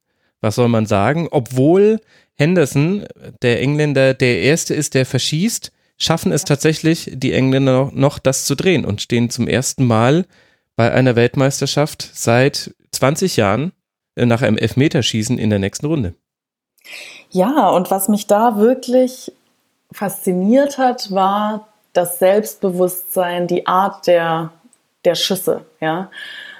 was 0.42 0.56
soll 0.56 0.70
man 0.70 0.88
sagen, 0.88 1.28
obwohl 1.30 2.00
Henderson, 2.34 3.06
der 3.44 3.62
Engländer, 3.62 4.16
der 4.16 4.42
Erste 4.42 4.74
ist, 4.74 4.96
der 4.96 5.06
verschießt, 5.06 5.72
schaffen 6.00 6.32
es 6.32 6.44
tatsächlich 6.44 7.12
die 7.14 7.34
Engländer 7.34 7.92
noch, 7.94 8.18
das 8.18 8.46
zu 8.46 8.56
drehen 8.56 8.84
und 8.84 9.00
stehen 9.00 9.30
zum 9.30 9.48
ersten 9.48 9.86
Mal 9.86 10.26
bei 10.76 10.92
einer 10.92 11.16
Weltmeisterschaft 11.16 12.10
seit 12.14 12.74
20 12.92 13.38
Jahren 13.38 13.72
äh, 14.16 14.26
nach 14.26 14.42
einem 14.42 14.58
Elfmeterschießen 14.58 15.38
in 15.38 15.50
der 15.50 15.60
nächsten 15.60 15.86
Runde. 15.86 16.16
Ja, 17.30 17.70
und 17.70 17.92
was 17.92 18.10
mich 18.10 18.28
da 18.28 18.58
wirklich 18.58 19.32
fasziniert 19.92 20.78
hat, 20.78 21.12
war 21.12 21.68
das 21.94 22.20
Selbstbewusstsein, 22.20 23.48
die 23.48 23.68
Art 23.68 24.08
der, 24.08 24.52
der 25.06 25.16
Schüsse, 25.16 25.66
ja. 25.80 26.10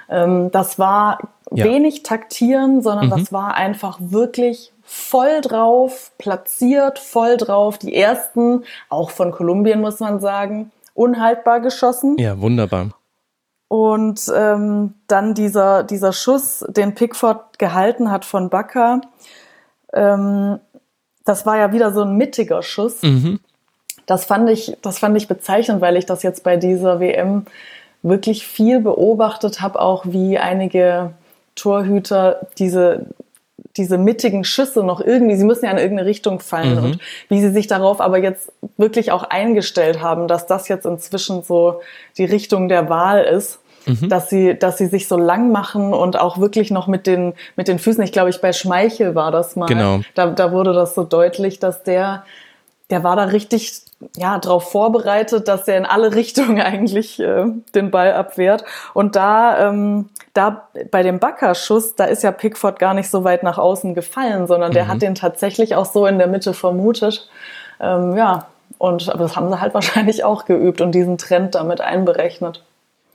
Ähm, 0.08 0.50
das 0.50 0.78
war 0.78 1.30
ja. 1.50 1.64
wenig 1.64 2.02
taktieren, 2.02 2.82
sondern 2.82 3.06
mhm. 3.06 3.10
das 3.10 3.32
war 3.32 3.54
einfach 3.54 3.98
wirklich 4.00 4.72
voll 4.82 5.40
drauf, 5.40 6.12
platziert, 6.18 6.98
voll 6.98 7.36
drauf. 7.36 7.78
Die 7.78 7.94
ersten, 7.94 8.64
auch 8.88 9.10
von 9.10 9.32
Kolumbien 9.32 9.80
muss 9.80 10.00
man 10.00 10.20
sagen, 10.20 10.70
unhaltbar 10.94 11.60
geschossen. 11.60 12.16
Ja, 12.18 12.38
wunderbar. 12.40 12.90
Und 13.68 14.30
ähm, 14.34 14.94
dann 15.06 15.34
dieser, 15.34 15.82
dieser 15.82 16.12
Schuss, 16.12 16.64
den 16.68 16.94
Pickford 16.94 17.58
gehalten 17.58 18.10
hat 18.10 18.24
von 18.24 18.50
Bakker, 18.50 19.00
ähm, 19.92 20.60
das 21.24 21.46
war 21.46 21.56
ja 21.56 21.72
wieder 21.72 21.92
so 21.92 22.02
ein 22.02 22.16
mittiger 22.16 22.62
Schuss. 22.62 23.02
Mhm. 23.02 23.40
Das 24.06 24.26
fand 24.26 24.50
ich, 24.50 24.76
das 24.82 24.98
fand 24.98 25.16
ich 25.16 25.28
bezeichnend, 25.28 25.80
weil 25.80 25.96
ich 25.96 26.04
das 26.04 26.22
jetzt 26.22 26.44
bei 26.44 26.56
dieser 26.56 27.00
WM 27.00 27.46
wirklich 28.02 28.46
viel 28.46 28.80
beobachtet 28.80 29.62
habe, 29.62 29.80
auch 29.80 30.04
wie 30.06 30.38
einige 30.38 31.14
Torhüter 31.54 32.46
diese 32.58 33.06
diese 33.76 33.98
mittigen 33.98 34.44
Schüsse 34.44 34.84
noch 34.84 35.00
irgendwie, 35.00 35.36
sie 35.36 35.44
müssen 35.44 35.64
ja 35.64 35.70
in 35.72 35.78
irgendeine 35.78 36.08
Richtung 36.08 36.40
fallen 36.40 36.78
mhm. 36.78 36.84
und 36.84 36.98
wie 37.28 37.40
sie 37.40 37.50
sich 37.50 37.66
darauf 37.66 38.00
aber 38.00 38.18
jetzt 38.18 38.52
wirklich 38.76 39.10
auch 39.10 39.24
eingestellt 39.24 40.00
haben, 40.00 40.28
dass 40.28 40.46
das 40.46 40.68
jetzt 40.68 40.86
inzwischen 40.86 41.42
so 41.42 41.80
die 42.16 42.24
Richtung 42.24 42.68
der 42.68 42.88
Wahl 42.88 43.24
ist. 43.24 43.60
Mhm. 43.86 44.08
dass 44.08 44.30
sie, 44.30 44.58
dass 44.58 44.78
sie 44.78 44.86
sich 44.86 45.08
so 45.08 45.18
lang 45.18 45.52
machen 45.52 45.92
und 45.92 46.18
auch 46.18 46.38
wirklich 46.38 46.70
noch 46.70 46.86
mit 46.86 47.06
den, 47.06 47.34
mit 47.54 47.68
den 47.68 47.78
Füßen. 47.78 48.02
Ich 48.02 48.12
glaube, 48.12 48.30
ich 48.30 48.40
bei 48.40 48.54
Schmeichel 48.54 49.14
war 49.14 49.30
das 49.30 49.56
mal. 49.56 49.66
Genau. 49.66 50.00
Da, 50.14 50.28
da 50.28 50.52
wurde 50.52 50.72
das 50.72 50.94
so 50.94 51.04
deutlich, 51.04 51.58
dass 51.58 51.82
der, 51.82 52.24
der 52.90 53.02
war 53.02 53.16
da 53.16 53.24
richtig 53.24 53.82
ja, 54.16 54.38
darauf 54.38 54.70
vorbereitet, 54.70 55.48
dass 55.48 55.66
er 55.68 55.78
in 55.78 55.86
alle 55.86 56.14
Richtungen 56.14 56.60
eigentlich 56.60 57.20
äh, 57.20 57.46
den 57.74 57.90
Ball 57.90 58.12
abwehrt. 58.12 58.64
Und 58.92 59.16
da, 59.16 59.68
ähm, 59.68 60.10
da 60.34 60.68
bei 60.90 61.02
dem 61.02 61.18
Backerschuss, 61.18 61.94
da 61.94 62.04
ist 62.04 62.22
ja 62.22 62.32
Pickford 62.32 62.78
gar 62.78 62.94
nicht 62.94 63.10
so 63.10 63.24
weit 63.24 63.42
nach 63.42 63.58
außen 63.58 63.94
gefallen, 63.94 64.46
sondern 64.46 64.72
der 64.72 64.84
mhm. 64.84 64.88
hat 64.88 65.02
den 65.02 65.14
tatsächlich 65.14 65.74
auch 65.74 65.86
so 65.86 66.06
in 66.06 66.18
der 66.18 66.26
Mitte 66.26 66.54
vermutet. 66.54 67.28
Ähm, 67.80 68.16
ja, 68.16 68.46
und 68.78 69.08
aber 69.08 69.24
das 69.24 69.36
haben 69.36 69.50
sie 69.50 69.60
halt 69.60 69.74
wahrscheinlich 69.74 70.24
auch 70.24 70.44
geübt 70.44 70.80
und 70.80 70.92
diesen 70.92 71.18
Trend 71.18 71.54
damit 71.54 71.80
einberechnet. 71.80 72.62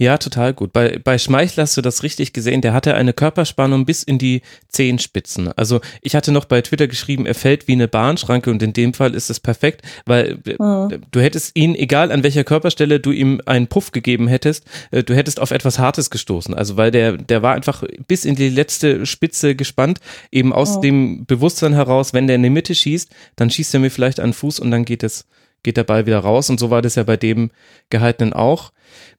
Ja, 0.01 0.17
total 0.17 0.53
gut. 0.53 0.71
Bei, 0.71 0.97
bei 1.03 1.17
Schmeichel 1.17 1.61
hast 1.61 1.75
du 1.75 1.81
das 1.81 2.03
richtig 2.03 2.31
gesehen. 2.31 2.61
Der 2.61 2.71
hatte 2.71 2.95
eine 2.95 3.11
Körperspannung 3.11 3.85
bis 3.85 4.01
in 4.01 4.17
die 4.17 4.41
Zehenspitzen. 4.69 5.51
Also 5.57 5.81
ich 6.01 6.15
hatte 6.15 6.31
noch 6.31 6.45
bei 6.45 6.61
Twitter 6.61 6.87
geschrieben, 6.87 7.25
er 7.25 7.35
fällt 7.35 7.67
wie 7.67 7.73
eine 7.73 7.89
Bahnschranke 7.89 8.49
und 8.49 8.63
in 8.63 8.71
dem 8.71 8.93
Fall 8.93 9.13
ist 9.13 9.29
es 9.29 9.41
perfekt, 9.41 9.81
weil 10.05 10.39
mhm. 10.57 11.01
du 11.11 11.19
hättest 11.19 11.53
ihn, 11.57 11.75
egal 11.75 12.13
an 12.13 12.23
welcher 12.23 12.45
Körperstelle 12.45 13.01
du 13.01 13.11
ihm 13.11 13.41
einen 13.45 13.67
Puff 13.67 13.91
gegeben 13.91 14.29
hättest, 14.29 14.63
äh, 14.91 15.03
du 15.03 15.13
hättest 15.13 15.41
auf 15.41 15.51
etwas 15.51 15.79
Hartes 15.79 16.09
gestoßen. 16.09 16.53
Also 16.53 16.77
weil 16.77 16.91
der, 16.91 17.17
der 17.17 17.41
war 17.41 17.55
einfach 17.55 17.83
bis 18.07 18.23
in 18.23 18.35
die 18.35 18.47
letzte 18.47 19.05
Spitze 19.05 19.53
gespannt, 19.53 19.99
eben 20.31 20.53
aus 20.53 20.77
mhm. 20.77 20.81
dem 20.81 21.25
Bewusstsein 21.25 21.73
heraus, 21.73 22.13
wenn 22.13 22.27
der 22.27 22.37
in 22.37 22.43
die 22.43 22.49
Mitte 22.49 22.73
schießt, 22.73 23.09
dann 23.35 23.49
schießt 23.49 23.73
er 23.73 23.81
mir 23.81 23.91
vielleicht 23.91 24.21
an 24.21 24.29
den 24.29 24.33
Fuß 24.33 24.61
und 24.61 24.71
dann 24.71 24.85
geht 24.85 25.03
es 25.03 25.25
geht 25.63 25.77
der 25.77 25.83
Ball 25.83 26.05
wieder 26.05 26.19
raus 26.19 26.49
und 26.49 26.59
so 26.59 26.69
war 26.69 26.81
das 26.81 26.95
ja 26.95 27.03
bei 27.03 27.17
dem 27.17 27.51
Gehaltenen 27.89 28.33
auch. 28.33 28.71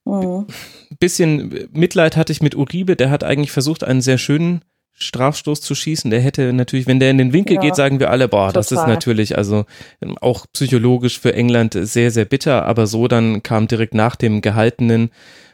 Mhm. 0.04 0.46
Bisschen 0.98 1.68
Mitleid 1.72 2.16
hatte 2.16 2.32
ich 2.32 2.42
mit 2.42 2.54
Uribe, 2.54 2.96
der 2.96 3.10
hat 3.10 3.24
eigentlich 3.24 3.52
versucht, 3.52 3.84
einen 3.84 4.00
sehr 4.00 4.18
schönen 4.18 4.62
Strafstoß 5.02 5.60
zu 5.60 5.74
schießen. 5.74 6.10
Der 6.10 6.20
hätte 6.20 6.52
natürlich, 6.52 6.86
wenn 6.86 7.00
der 7.00 7.10
in 7.10 7.18
den 7.18 7.32
Winkel 7.32 7.56
ja, 7.56 7.62
geht, 7.62 7.76
sagen 7.76 8.00
wir 8.00 8.10
alle, 8.10 8.28
boah, 8.28 8.48
total. 8.48 8.52
das 8.52 8.72
ist 8.72 8.86
natürlich 8.86 9.36
also 9.36 9.64
auch 10.20 10.46
psychologisch 10.52 11.18
für 11.18 11.34
England 11.34 11.76
sehr, 11.80 12.10
sehr 12.10 12.26
bitter, 12.26 12.66
aber 12.66 12.86
so 12.86 13.08
dann 13.08 13.42
kam 13.42 13.66
direkt 13.66 13.94
nach 13.94 14.16
dem 14.16 14.42
Gehaltenen 14.42 15.10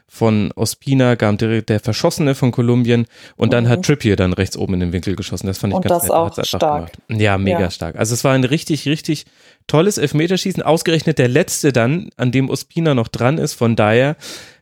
von 0.09 0.51
Ospina, 0.55 1.15
kam 1.15 1.37
direkt 1.37 1.69
der 1.69 1.79
Verschossene 1.79 2.33
von 2.33 2.51
Kolumbien 2.51 3.07
und 3.35 3.53
dann 3.53 3.65
mhm. 3.65 3.69
hat 3.69 3.85
Trippier 3.85 4.15
dann 4.15 4.33
rechts 4.33 4.57
oben 4.57 4.75
in 4.75 4.79
den 4.79 4.93
Winkel 4.93 5.15
geschossen. 5.15 5.47
Das 5.47 5.57
fand 5.57 5.73
ich 5.73 5.77
und 5.77 5.85
ganz 5.85 6.03
das 6.03 6.09
nett. 6.09 6.11
Auch 6.11 6.45
stark. 6.45 6.93
Gemacht. 7.07 7.21
Ja, 7.21 7.37
mega 7.37 7.59
ja. 7.59 7.71
stark. 7.71 7.95
Also 7.97 8.13
es 8.13 8.23
war 8.23 8.33
ein 8.33 8.43
richtig, 8.43 8.87
richtig 8.87 9.25
tolles 9.67 9.97
Elfmeterschießen. 9.97 10.63
Ausgerechnet 10.63 11.19
der 11.19 11.27
letzte 11.27 11.73
dann, 11.73 12.09
an 12.15 12.31
dem 12.31 12.49
Ospina 12.49 12.93
noch 12.93 13.09
dran 13.09 13.37
ist, 13.37 13.53
von 13.53 13.75
daher 13.75 14.15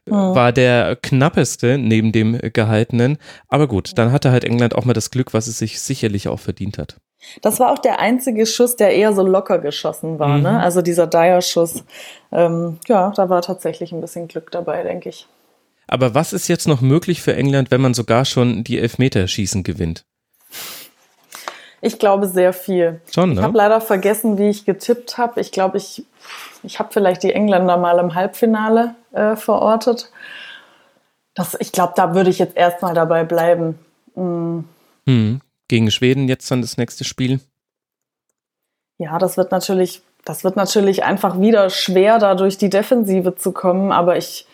war 0.07 0.51
der 0.51 0.95
knappeste 1.01 1.77
neben 1.77 2.11
dem 2.11 2.39
gehaltenen. 2.53 3.17
Aber 3.47 3.67
gut, 3.67 3.97
dann 3.97 4.11
hatte 4.11 4.31
halt 4.31 4.43
England 4.43 4.75
auch 4.75 4.85
mal 4.85 4.93
das 4.93 5.09
Glück, 5.09 5.33
was 5.33 5.47
es 5.47 5.57
sich 5.57 5.81
sicherlich 5.81 6.27
auch 6.27 6.39
verdient 6.39 6.77
hat. 6.77 6.97
Das 7.41 7.59
war 7.59 7.71
auch 7.71 7.79
der 7.79 7.99
einzige 7.99 8.45
Schuss, 8.45 8.75
der 8.75 8.93
eher 8.93 9.13
so 9.13 9.25
locker 9.25 9.57
geschossen 9.57 10.19
war. 10.19 10.37
Ne? 10.37 10.37
Mhm. 10.37 10.43
Ne? 10.43 10.59
Also 10.59 10.83
dieser 10.83 11.07
Dyer-Schuss. 11.07 11.83
Ähm, 12.31 12.77
ja, 12.87 13.11
da 13.15 13.29
war 13.29 13.41
tatsächlich 13.41 13.91
ein 13.93 14.01
bisschen 14.01 14.27
Glück 14.27 14.51
dabei, 14.51 14.83
denke 14.83 15.09
ich. 15.09 15.27
Aber 15.87 16.15
was 16.15 16.33
ist 16.33 16.47
jetzt 16.47 16.67
noch 16.67 16.81
möglich 16.81 17.21
für 17.21 17.35
England, 17.35 17.71
wenn 17.71 17.81
man 17.81 17.93
sogar 17.93 18.25
schon 18.25 18.63
die 18.63 18.79
Elfmeterschießen 18.79 19.63
gewinnt? 19.63 20.05
Ich 21.81 21.99
glaube 21.99 22.27
sehr 22.27 22.53
viel. 22.53 23.01
Schon, 23.13 23.29
ne? 23.29 23.35
Ich 23.35 23.41
habe 23.41 23.57
leider 23.57 23.79
vergessen, 23.79 24.37
wie 24.39 24.49
ich 24.49 24.65
getippt 24.65 25.17
habe. 25.17 25.39
Ich 25.39 25.51
glaube, 25.51 25.77
ich, 25.77 26.03
ich 26.63 26.79
habe 26.79 26.89
vielleicht 26.91 27.21
die 27.21 27.31
Engländer 27.31 27.77
mal 27.77 27.99
im 27.99 28.15
Halbfinale 28.15 28.95
äh, 29.11 29.35
verortet. 29.35 30.11
Das, 31.35 31.55
ich 31.59 31.71
glaube, 31.71 31.93
da 31.95 32.15
würde 32.15 32.29
ich 32.29 32.39
jetzt 32.39 32.57
erstmal 32.57 32.93
dabei 32.95 33.23
bleiben. 33.23 33.77
Mhm. 34.15 34.63
Hm. 35.05 35.41
Gegen 35.67 35.91
Schweden 35.91 36.27
jetzt 36.27 36.49
dann 36.49 36.61
das 36.61 36.77
nächste 36.77 37.03
Spiel. 37.03 37.39
Ja, 38.97 39.19
das 39.19 39.37
wird 39.37 39.51
natürlich, 39.51 40.01
das 40.23 40.43
wird 40.43 40.55
natürlich 40.55 41.03
einfach 41.03 41.39
wieder 41.39 41.69
schwer, 41.69 42.17
da 42.17 42.35
durch 42.35 42.57
die 42.57 42.69
Defensive 42.69 43.35
zu 43.35 43.51
kommen. 43.51 43.91
Aber 43.91 44.17
ich, 44.17 44.47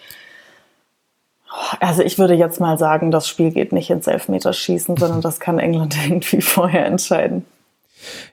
also 1.79 2.01
ich 2.01 2.17
würde 2.17 2.33
jetzt 2.33 2.59
mal 2.59 2.77
sagen, 2.77 3.11
das 3.11 3.27
Spiel 3.27 3.51
geht 3.51 3.73
nicht 3.73 3.89
ins 3.89 4.07
Elfmeterschießen, 4.07 4.97
sondern 4.97 5.21
das 5.21 5.39
kann 5.39 5.59
England 5.59 5.95
irgendwie 6.03 6.41
vorher 6.41 6.85
entscheiden. 6.85 7.45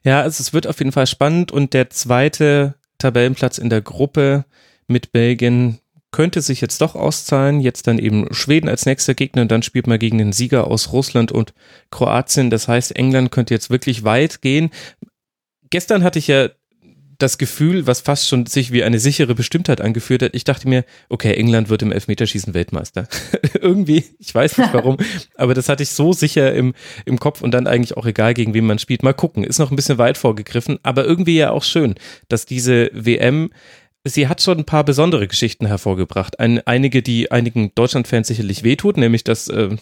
Ja, 0.03 0.23
also 0.23 0.41
es 0.41 0.53
wird 0.53 0.67
auf 0.67 0.79
jeden 0.79 0.93
Fall 0.93 1.07
spannend 1.07 1.53
und 1.53 1.75
der 1.75 1.91
zweite 1.91 2.75
Tabellenplatz 2.99 3.59
in 3.59 3.71
der 3.71 3.83
Gruppe 3.83 4.45
mit 4.87 5.13
Belgien 5.13 5.79
könnte 6.11 6.41
sich 6.41 6.61
jetzt 6.61 6.81
doch 6.81 6.95
auszahlen. 6.95 7.61
Jetzt 7.61 7.87
dann 7.87 7.99
eben 7.99 8.33
Schweden 8.33 8.69
als 8.69 8.87
nächster 8.87 9.15
Gegner 9.15 9.43
und 9.43 9.51
dann 9.51 9.63
spielt 9.63 9.87
man 9.87 9.99
gegen 9.99 10.19
den 10.19 10.33
Sieger 10.33 10.67
aus 10.67 10.93
Russland 10.93 11.33
und 11.33 11.53
Kroatien. 11.91 12.51
Das 12.51 12.67
heißt, 12.67 12.97
England 12.97 13.31
könnte 13.31 13.53
jetzt 13.53 13.69
wirklich 13.69 14.05
weit 14.05 14.41
gehen. 14.41 14.71
Gestern 15.71 16.03
hatte 16.03 16.19
ich 16.19 16.29
ja 16.29 16.49
das 17.19 17.37
Gefühl, 17.37 17.87
was 17.87 18.01
fast 18.01 18.29
schon 18.29 18.47
sich 18.47 18.73
wie 18.73 18.85
eine 18.85 19.01
sichere 19.01 19.35
Bestimmtheit 19.35 19.81
angeführt 19.81 20.23
hat. 20.23 20.35
Ich 20.35 20.45
dachte 20.45 20.69
mir, 20.69 20.85
okay, 21.09 21.35
England 21.35 21.69
wird 21.69 21.83
im 21.83 21.93
Elfmeterschießen 21.93 22.55
Weltmeister. 22.55 23.09
Irgendwie, 23.61 24.05
ich 24.19 24.35
weiß 24.35 24.59
nicht 24.59 24.73
warum, 24.73 24.97
aber 25.35 25.55
das 25.55 25.69
hatte 25.69 25.83
ich 25.83 25.91
so 25.91 26.13
sicher 26.13 26.55
im, 26.55 26.75
im 27.05 27.19
Kopf 27.19 27.43
und 27.43 27.53
dann 27.53 27.67
eigentlich 27.67 27.97
auch 27.97 28.07
egal, 28.07 28.35
gegen 28.35 28.55
wen 28.55 28.67
man 28.67 28.79
spielt. 28.79 29.03
Mal 29.03 29.15
gucken, 29.15 29.43
ist 29.43 29.59
noch 29.59 29.71
ein 29.71 29.77
bisschen 29.77 29.99
weit 29.99 30.17
vorgegriffen, 30.17 30.79
aber 30.85 31.05
irgendwie 31.05 31.37
ja 31.37 31.51
auch 31.51 31.65
schön, 31.65 31.97
dass 32.29 32.47
diese 32.47 32.91
WM 32.93 33.51
sie 34.05 34.29
hat 34.29 34.41
schon 34.41 34.59
ein 34.59 34.65
paar 34.65 34.85
besondere 34.85 35.27
Geschichten 35.27 35.67
hervorgebracht. 35.67 36.39
Ein, 36.41 36.67
einige, 36.67 37.03
die 37.03 37.31
einigen 37.31 37.73
Deutschland-Fans 37.75 38.29
sicherlich 38.29 38.63
wehtut, 38.63 38.97
nämlich 38.97 39.25
dass 39.25 39.49
äh, 39.49 39.77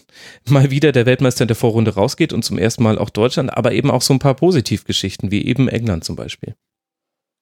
mal 0.49 0.69
wieder 0.71 0.91
der 0.91 1.05
Weltmeister 1.05 1.43
in 1.43 1.47
der 1.47 1.55
Vorrunde 1.55 1.93
rausgeht 1.93 2.33
und 2.33 2.43
zum 2.43 2.57
ersten 2.57 2.83
Mal 2.83 2.97
auch 2.97 3.09
Deutschland, 3.09 3.55
aber 3.55 3.71
eben 3.71 3.91
auch 3.91 4.01
so 4.01 4.13
ein 4.13 4.19
paar 4.19 4.35
Positivgeschichten, 4.35 5.31
wie 5.31 5.45
eben 5.45 5.69
England 5.69 6.03
zum 6.03 6.15
Beispiel. 6.15 6.55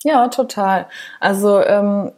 Ja, 0.05 0.27
total. 0.27 0.85
Also 1.19 1.59
ähm, 1.59 2.11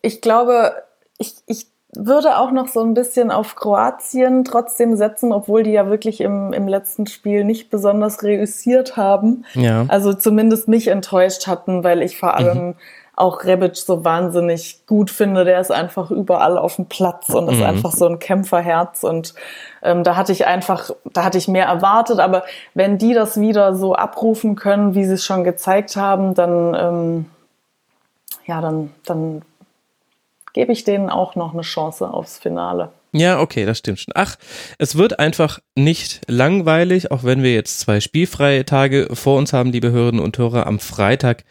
ich 0.00 0.22
glaube, 0.22 0.72
ich, 1.18 1.34
ich 1.46 1.66
würde 1.92 2.38
auch 2.38 2.50
noch 2.50 2.68
so 2.68 2.80
ein 2.80 2.94
bisschen 2.94 3.30
auf 3.30 3.56
Kroatien 3.56 4.42
trotzdem 4.42 4.96
setzen, 4.96 5.32
obwohl 5.32 5.62
die 5.62 5.72
ja 5.72 5.90
wirklich 5.90 6.22
im, 6.22 6.54
im 6.54 6.66
letzten 6.66 7.06
Spiel 7.06 7.44
nicht 7.44 7.68
besonders 7.68 8.22
reüssiert 8.22 8.96
haben. 8.96 9.44
Ja. 9.52 9.84
Also 9.88 10.14
zumindest 10.14 10.66
mich 10.66 10.88
enttäuscht 10.88 11.46
hatten, 11.46 11.84
weil 11.84 12.00
ich 12.00 12.18
vor 12.18 12.34
allem 12.36 12.68
mhm. 12.68 12.74
Auch 13.16 13.44
Rebic 13.44 13.76
so 13.76 14.04
wahnsinnig 14.04 14.86
gut 14.86 15.10
finde. 15.10 15.44
Der 15.44 15.58
ist 15.58 15.72
einfach 15.72 16.10
überall 16.10 16.58
auf 16.58 16.76
dem 16.76 16.84
Platz 16.84 17.30
und 17.30 17.48
ist 17.50 17.58
mhm. 17.58 17.64
einfach 17.64 17.92
so 17.92 18.06
ein 18.06 18.18
Kämpferherz. 18.18 19.02
Und 19.02 19.34
ähm, 19.82 20.04
da 20.04 20.16
hatte 20.16 20.32
ich 20.32 20.46
einfach, 20.46 20.90
da 21.04 21.24
hatte 21.24 21.38
ich 21.38 21.48
mehr 21.48 21.66
erwartet. 21.66 22.20
Aber 22.20 22.44
wenn 22.74 22.98
die 22.98 23.14
das 23.14 23.40
wieder 23.40 23.74
so 23.74 23.94
abrufen 23.94 24.54
können, 24.54 24.94
wie 24.94 25.06
sie 25.06 25.14
es 25.14 25.24
schon 25.24 25.44
gezeigt 25.44 25.96
haben, 25.96 26.34
dann, 26.34 26.74
ähm, 26.74 27.26
ja, 28.44 28.60
dann, 28.60 28.92
dann 29.06 29.42
gebe 30.52 30.72
ich 30.72 30.84
denen 30.84 31.08
auch 31.08 31.34
noch 31.36 31.54
eine 31.54 31.62
Chance 31.62 32.12
aufs 32.12 32.38
Finale. 32.38 32.90
Ja, 33.18 33.40
okay, 33.40 33.64
das 33.64 33.78
stimmt 33.78 34.00
schon. 34.00 34.12
Ach, 34.14 34.36
es 34.76 34.96
wird 34.96 35.18
einfach 35.18 35.58
nicht 35.74 36.20
langweilig, 36.28 37.10
auch 37.10 37.24
wenn 37.24 37.42
wir 37.42 37.54
jetzt 37.54 37.80
zwei 37.80 38.00
spielfreie 38.00 38.66
Tage 38.66 39.08
vor 39.14 39.38
uns 39.38 39.54
haben, 39.54 39.72
liebe 39.72 39.90
Hörerinnen 39.90 40.20
und 40.20 40.36
Hörer. 40.36 40.66
Am 40.66 40.78
Freitag 40.78 41.44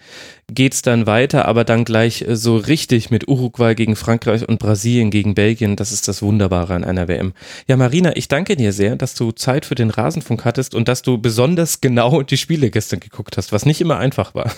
geht's 0.47 0.83
dann 0.83 1.07
weiter, 1.07 1.45
aber 1.47 1.63
dann 1.63 1.83
gleich 1.83 2.23
so 2.29 2.55
richtig 2.55 3.09
mit 3.09 3.27
Uruguay 3.27 3.73
gegen 3.73 3.95
Frankreich 3.95 4.47
und 4.47 4.59
Brasilien 4.59 5.09
gegen 5.09 5.33
Belgien. 5.33 5.75
Das 5.75 5.91
ist 5.91 6.07
das 6.07 6.21
Wunderbare 6.21 6.75
an 6.75 6.83
einer 6.83 7.07
WM. 7.07 7.33
Ja, 7.67 7.77
Marina, 7.77 8.15
ich 8.15 8.27
danke 8.27 8.55
dir 8.55 8.71
sehr, 8.71 8.95
dass 8.95 9.15
du 9.15 9.31
Zeit 9.31 9.65
für 9.65 9.75
den 9.75 9.89
Rasenfunk 9.89 10.45
hattest 10.45 10.75
und 10.75 10.87
dass 10.87 11.01
du 11.01 11.17
besonders 11.17 11.81
genau 11.81 12.21
die 12.21 12.37
Spiele 12.37 12.69
gestern 12.69 12.99
geguckt 12.99 13.37
hast, 13.37 13.51
was 13.51 13.65
nicht 13.65 13.81
immer 13.81 13.97
einfach 13.97 14.35
war. 14.35 14.51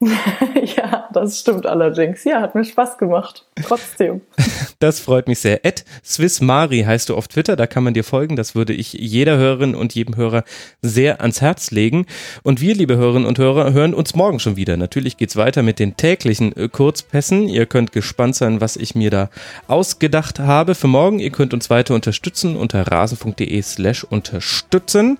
ja, 0.76 1.08
das 1.12 1.40
stimmt 1.40 1.66
allerdings. 1.66 2.24
Ja, 2.24 2.40
hat 2.40 2.54
mir 2.54 2.64
Spaß 2.64 2.96
gemacht. 2.98 3.44
Trotzdem. 3.62 4.22
Das 4.80 4.98
freut 4.98 5.28
mich 5.28 5.40
sehr. 5.40 5.66
Ed 5.66 5.84
Swiss 6.02 6.40
Mari 6.40 6.84
heißt 6.84 7.10
du 7.10 7.14
auf 7.14 7.28
Twitter, 7.28 7.54
da 7.54 7.66
kann 7.66 7.84
man 7.84 7.92
dir 7.92 8.02
folgen. 8.02 8.34
Das 8.34 8.54
würde 8.54 8.72
ich 8.72 8.94
jeder 8.94 9.36
Hörerin 9.36 9.74
und 9.74 9.94
jedem 9.94 10.16
Hörer 10.16 10.42
sehr 10.80 11.20
ans 11.20 11.42
Herz 11.42 11.70
legen. 11.70 12.06
Und 12.44 12.62
wir, 12.62 12.74
liebe 12.74 12.96
Hörerinnen 12.96 13.28
und 13.28 13.38
Hörer, 13.38 13.74
hören 13.74 13.92
uns 13.92 14.14
morgen 14.14 14.40
schon 14.40 14.56
wieder. 14.56 14.78
Natürlich 14.78 15.18
geht's 15.18 15.36
weiter 15.36 15.62
mit 15.62 15.80
den 15.80 15.98
täglichen 15.98 16.56
äh, 16.56 16.70
Kurzpässen. 16.70 17.46
Ihr 17.46 17.66
könnt 17.66 17.92
gespannt 17.92 18.36
sein, 18.36 18.62
was 18.62 18.76
ich 18.76 18.94
mir 18.94 19.10
da 19.10 19.28
ausgedacht 19.66 20.38
habe 20.38 20.74
für 20.74 20.88
morgen. 20.88 21.18
Ihr 21.18 21.30
könnt 21.30 21.52
uns 21.52 21.68
weiter 21.68 21.94
unterstützen 21.94 22.56
unter 22.56 22.90
rasen.de 22.90 23.60
slash 23.60 24.04
unterstützen. 24.04 25.18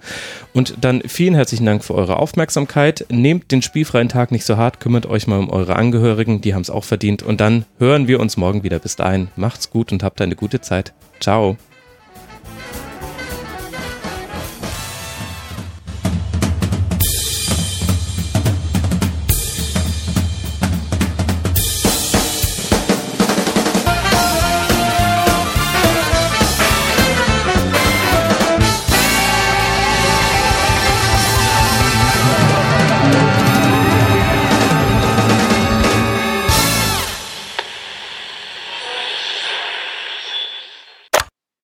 Und 0.54 0.76
dann 0.80 1.02
vielen 1.02 1.34
herzlichen 1.34 1.66
Dank 1.66 1.84
für 1.84 1.94
eure 1.94 2.16
Aufmerksamkeit. 2.16 3.04
Nehmt 3.10 3.52
den 3.52 3.60
spielfreien 3.60 4.08
Tag 4.08 4.32
nicht 4.32 4.46
so 4.46 4.56
hart, 4.56 4.69
kümmert 4.78 5.06
euch 5.06 5.26
mal 5.26 5.38
um 5.38 5.50
eure 5.50 5.76
Angehörigen, 5.76 6.40
die 6.40 6.54
haben 6.54 6.62
es 6.62 6.70
auch 6.70 6.84
verdient. 6.84 7.22
Und 7.22 7.40
dann 7.40 7.64
hören 7.78 8.06
wir 8.06 8.20
uns 8.20 8.36
morgen 8.36 8.62
wieder. 8.62 8.78
Bis 8.78 8.96
dahin, 8.96 9.28
macht's 9.36 9.70
gut 9.70 9.90
und 9.90 10.02
habt 10.02 10.20
eine 10.20 10.36
gute 10.36 10.60
Zeit. 10.60 10.92
Ciao. 11.18 11.56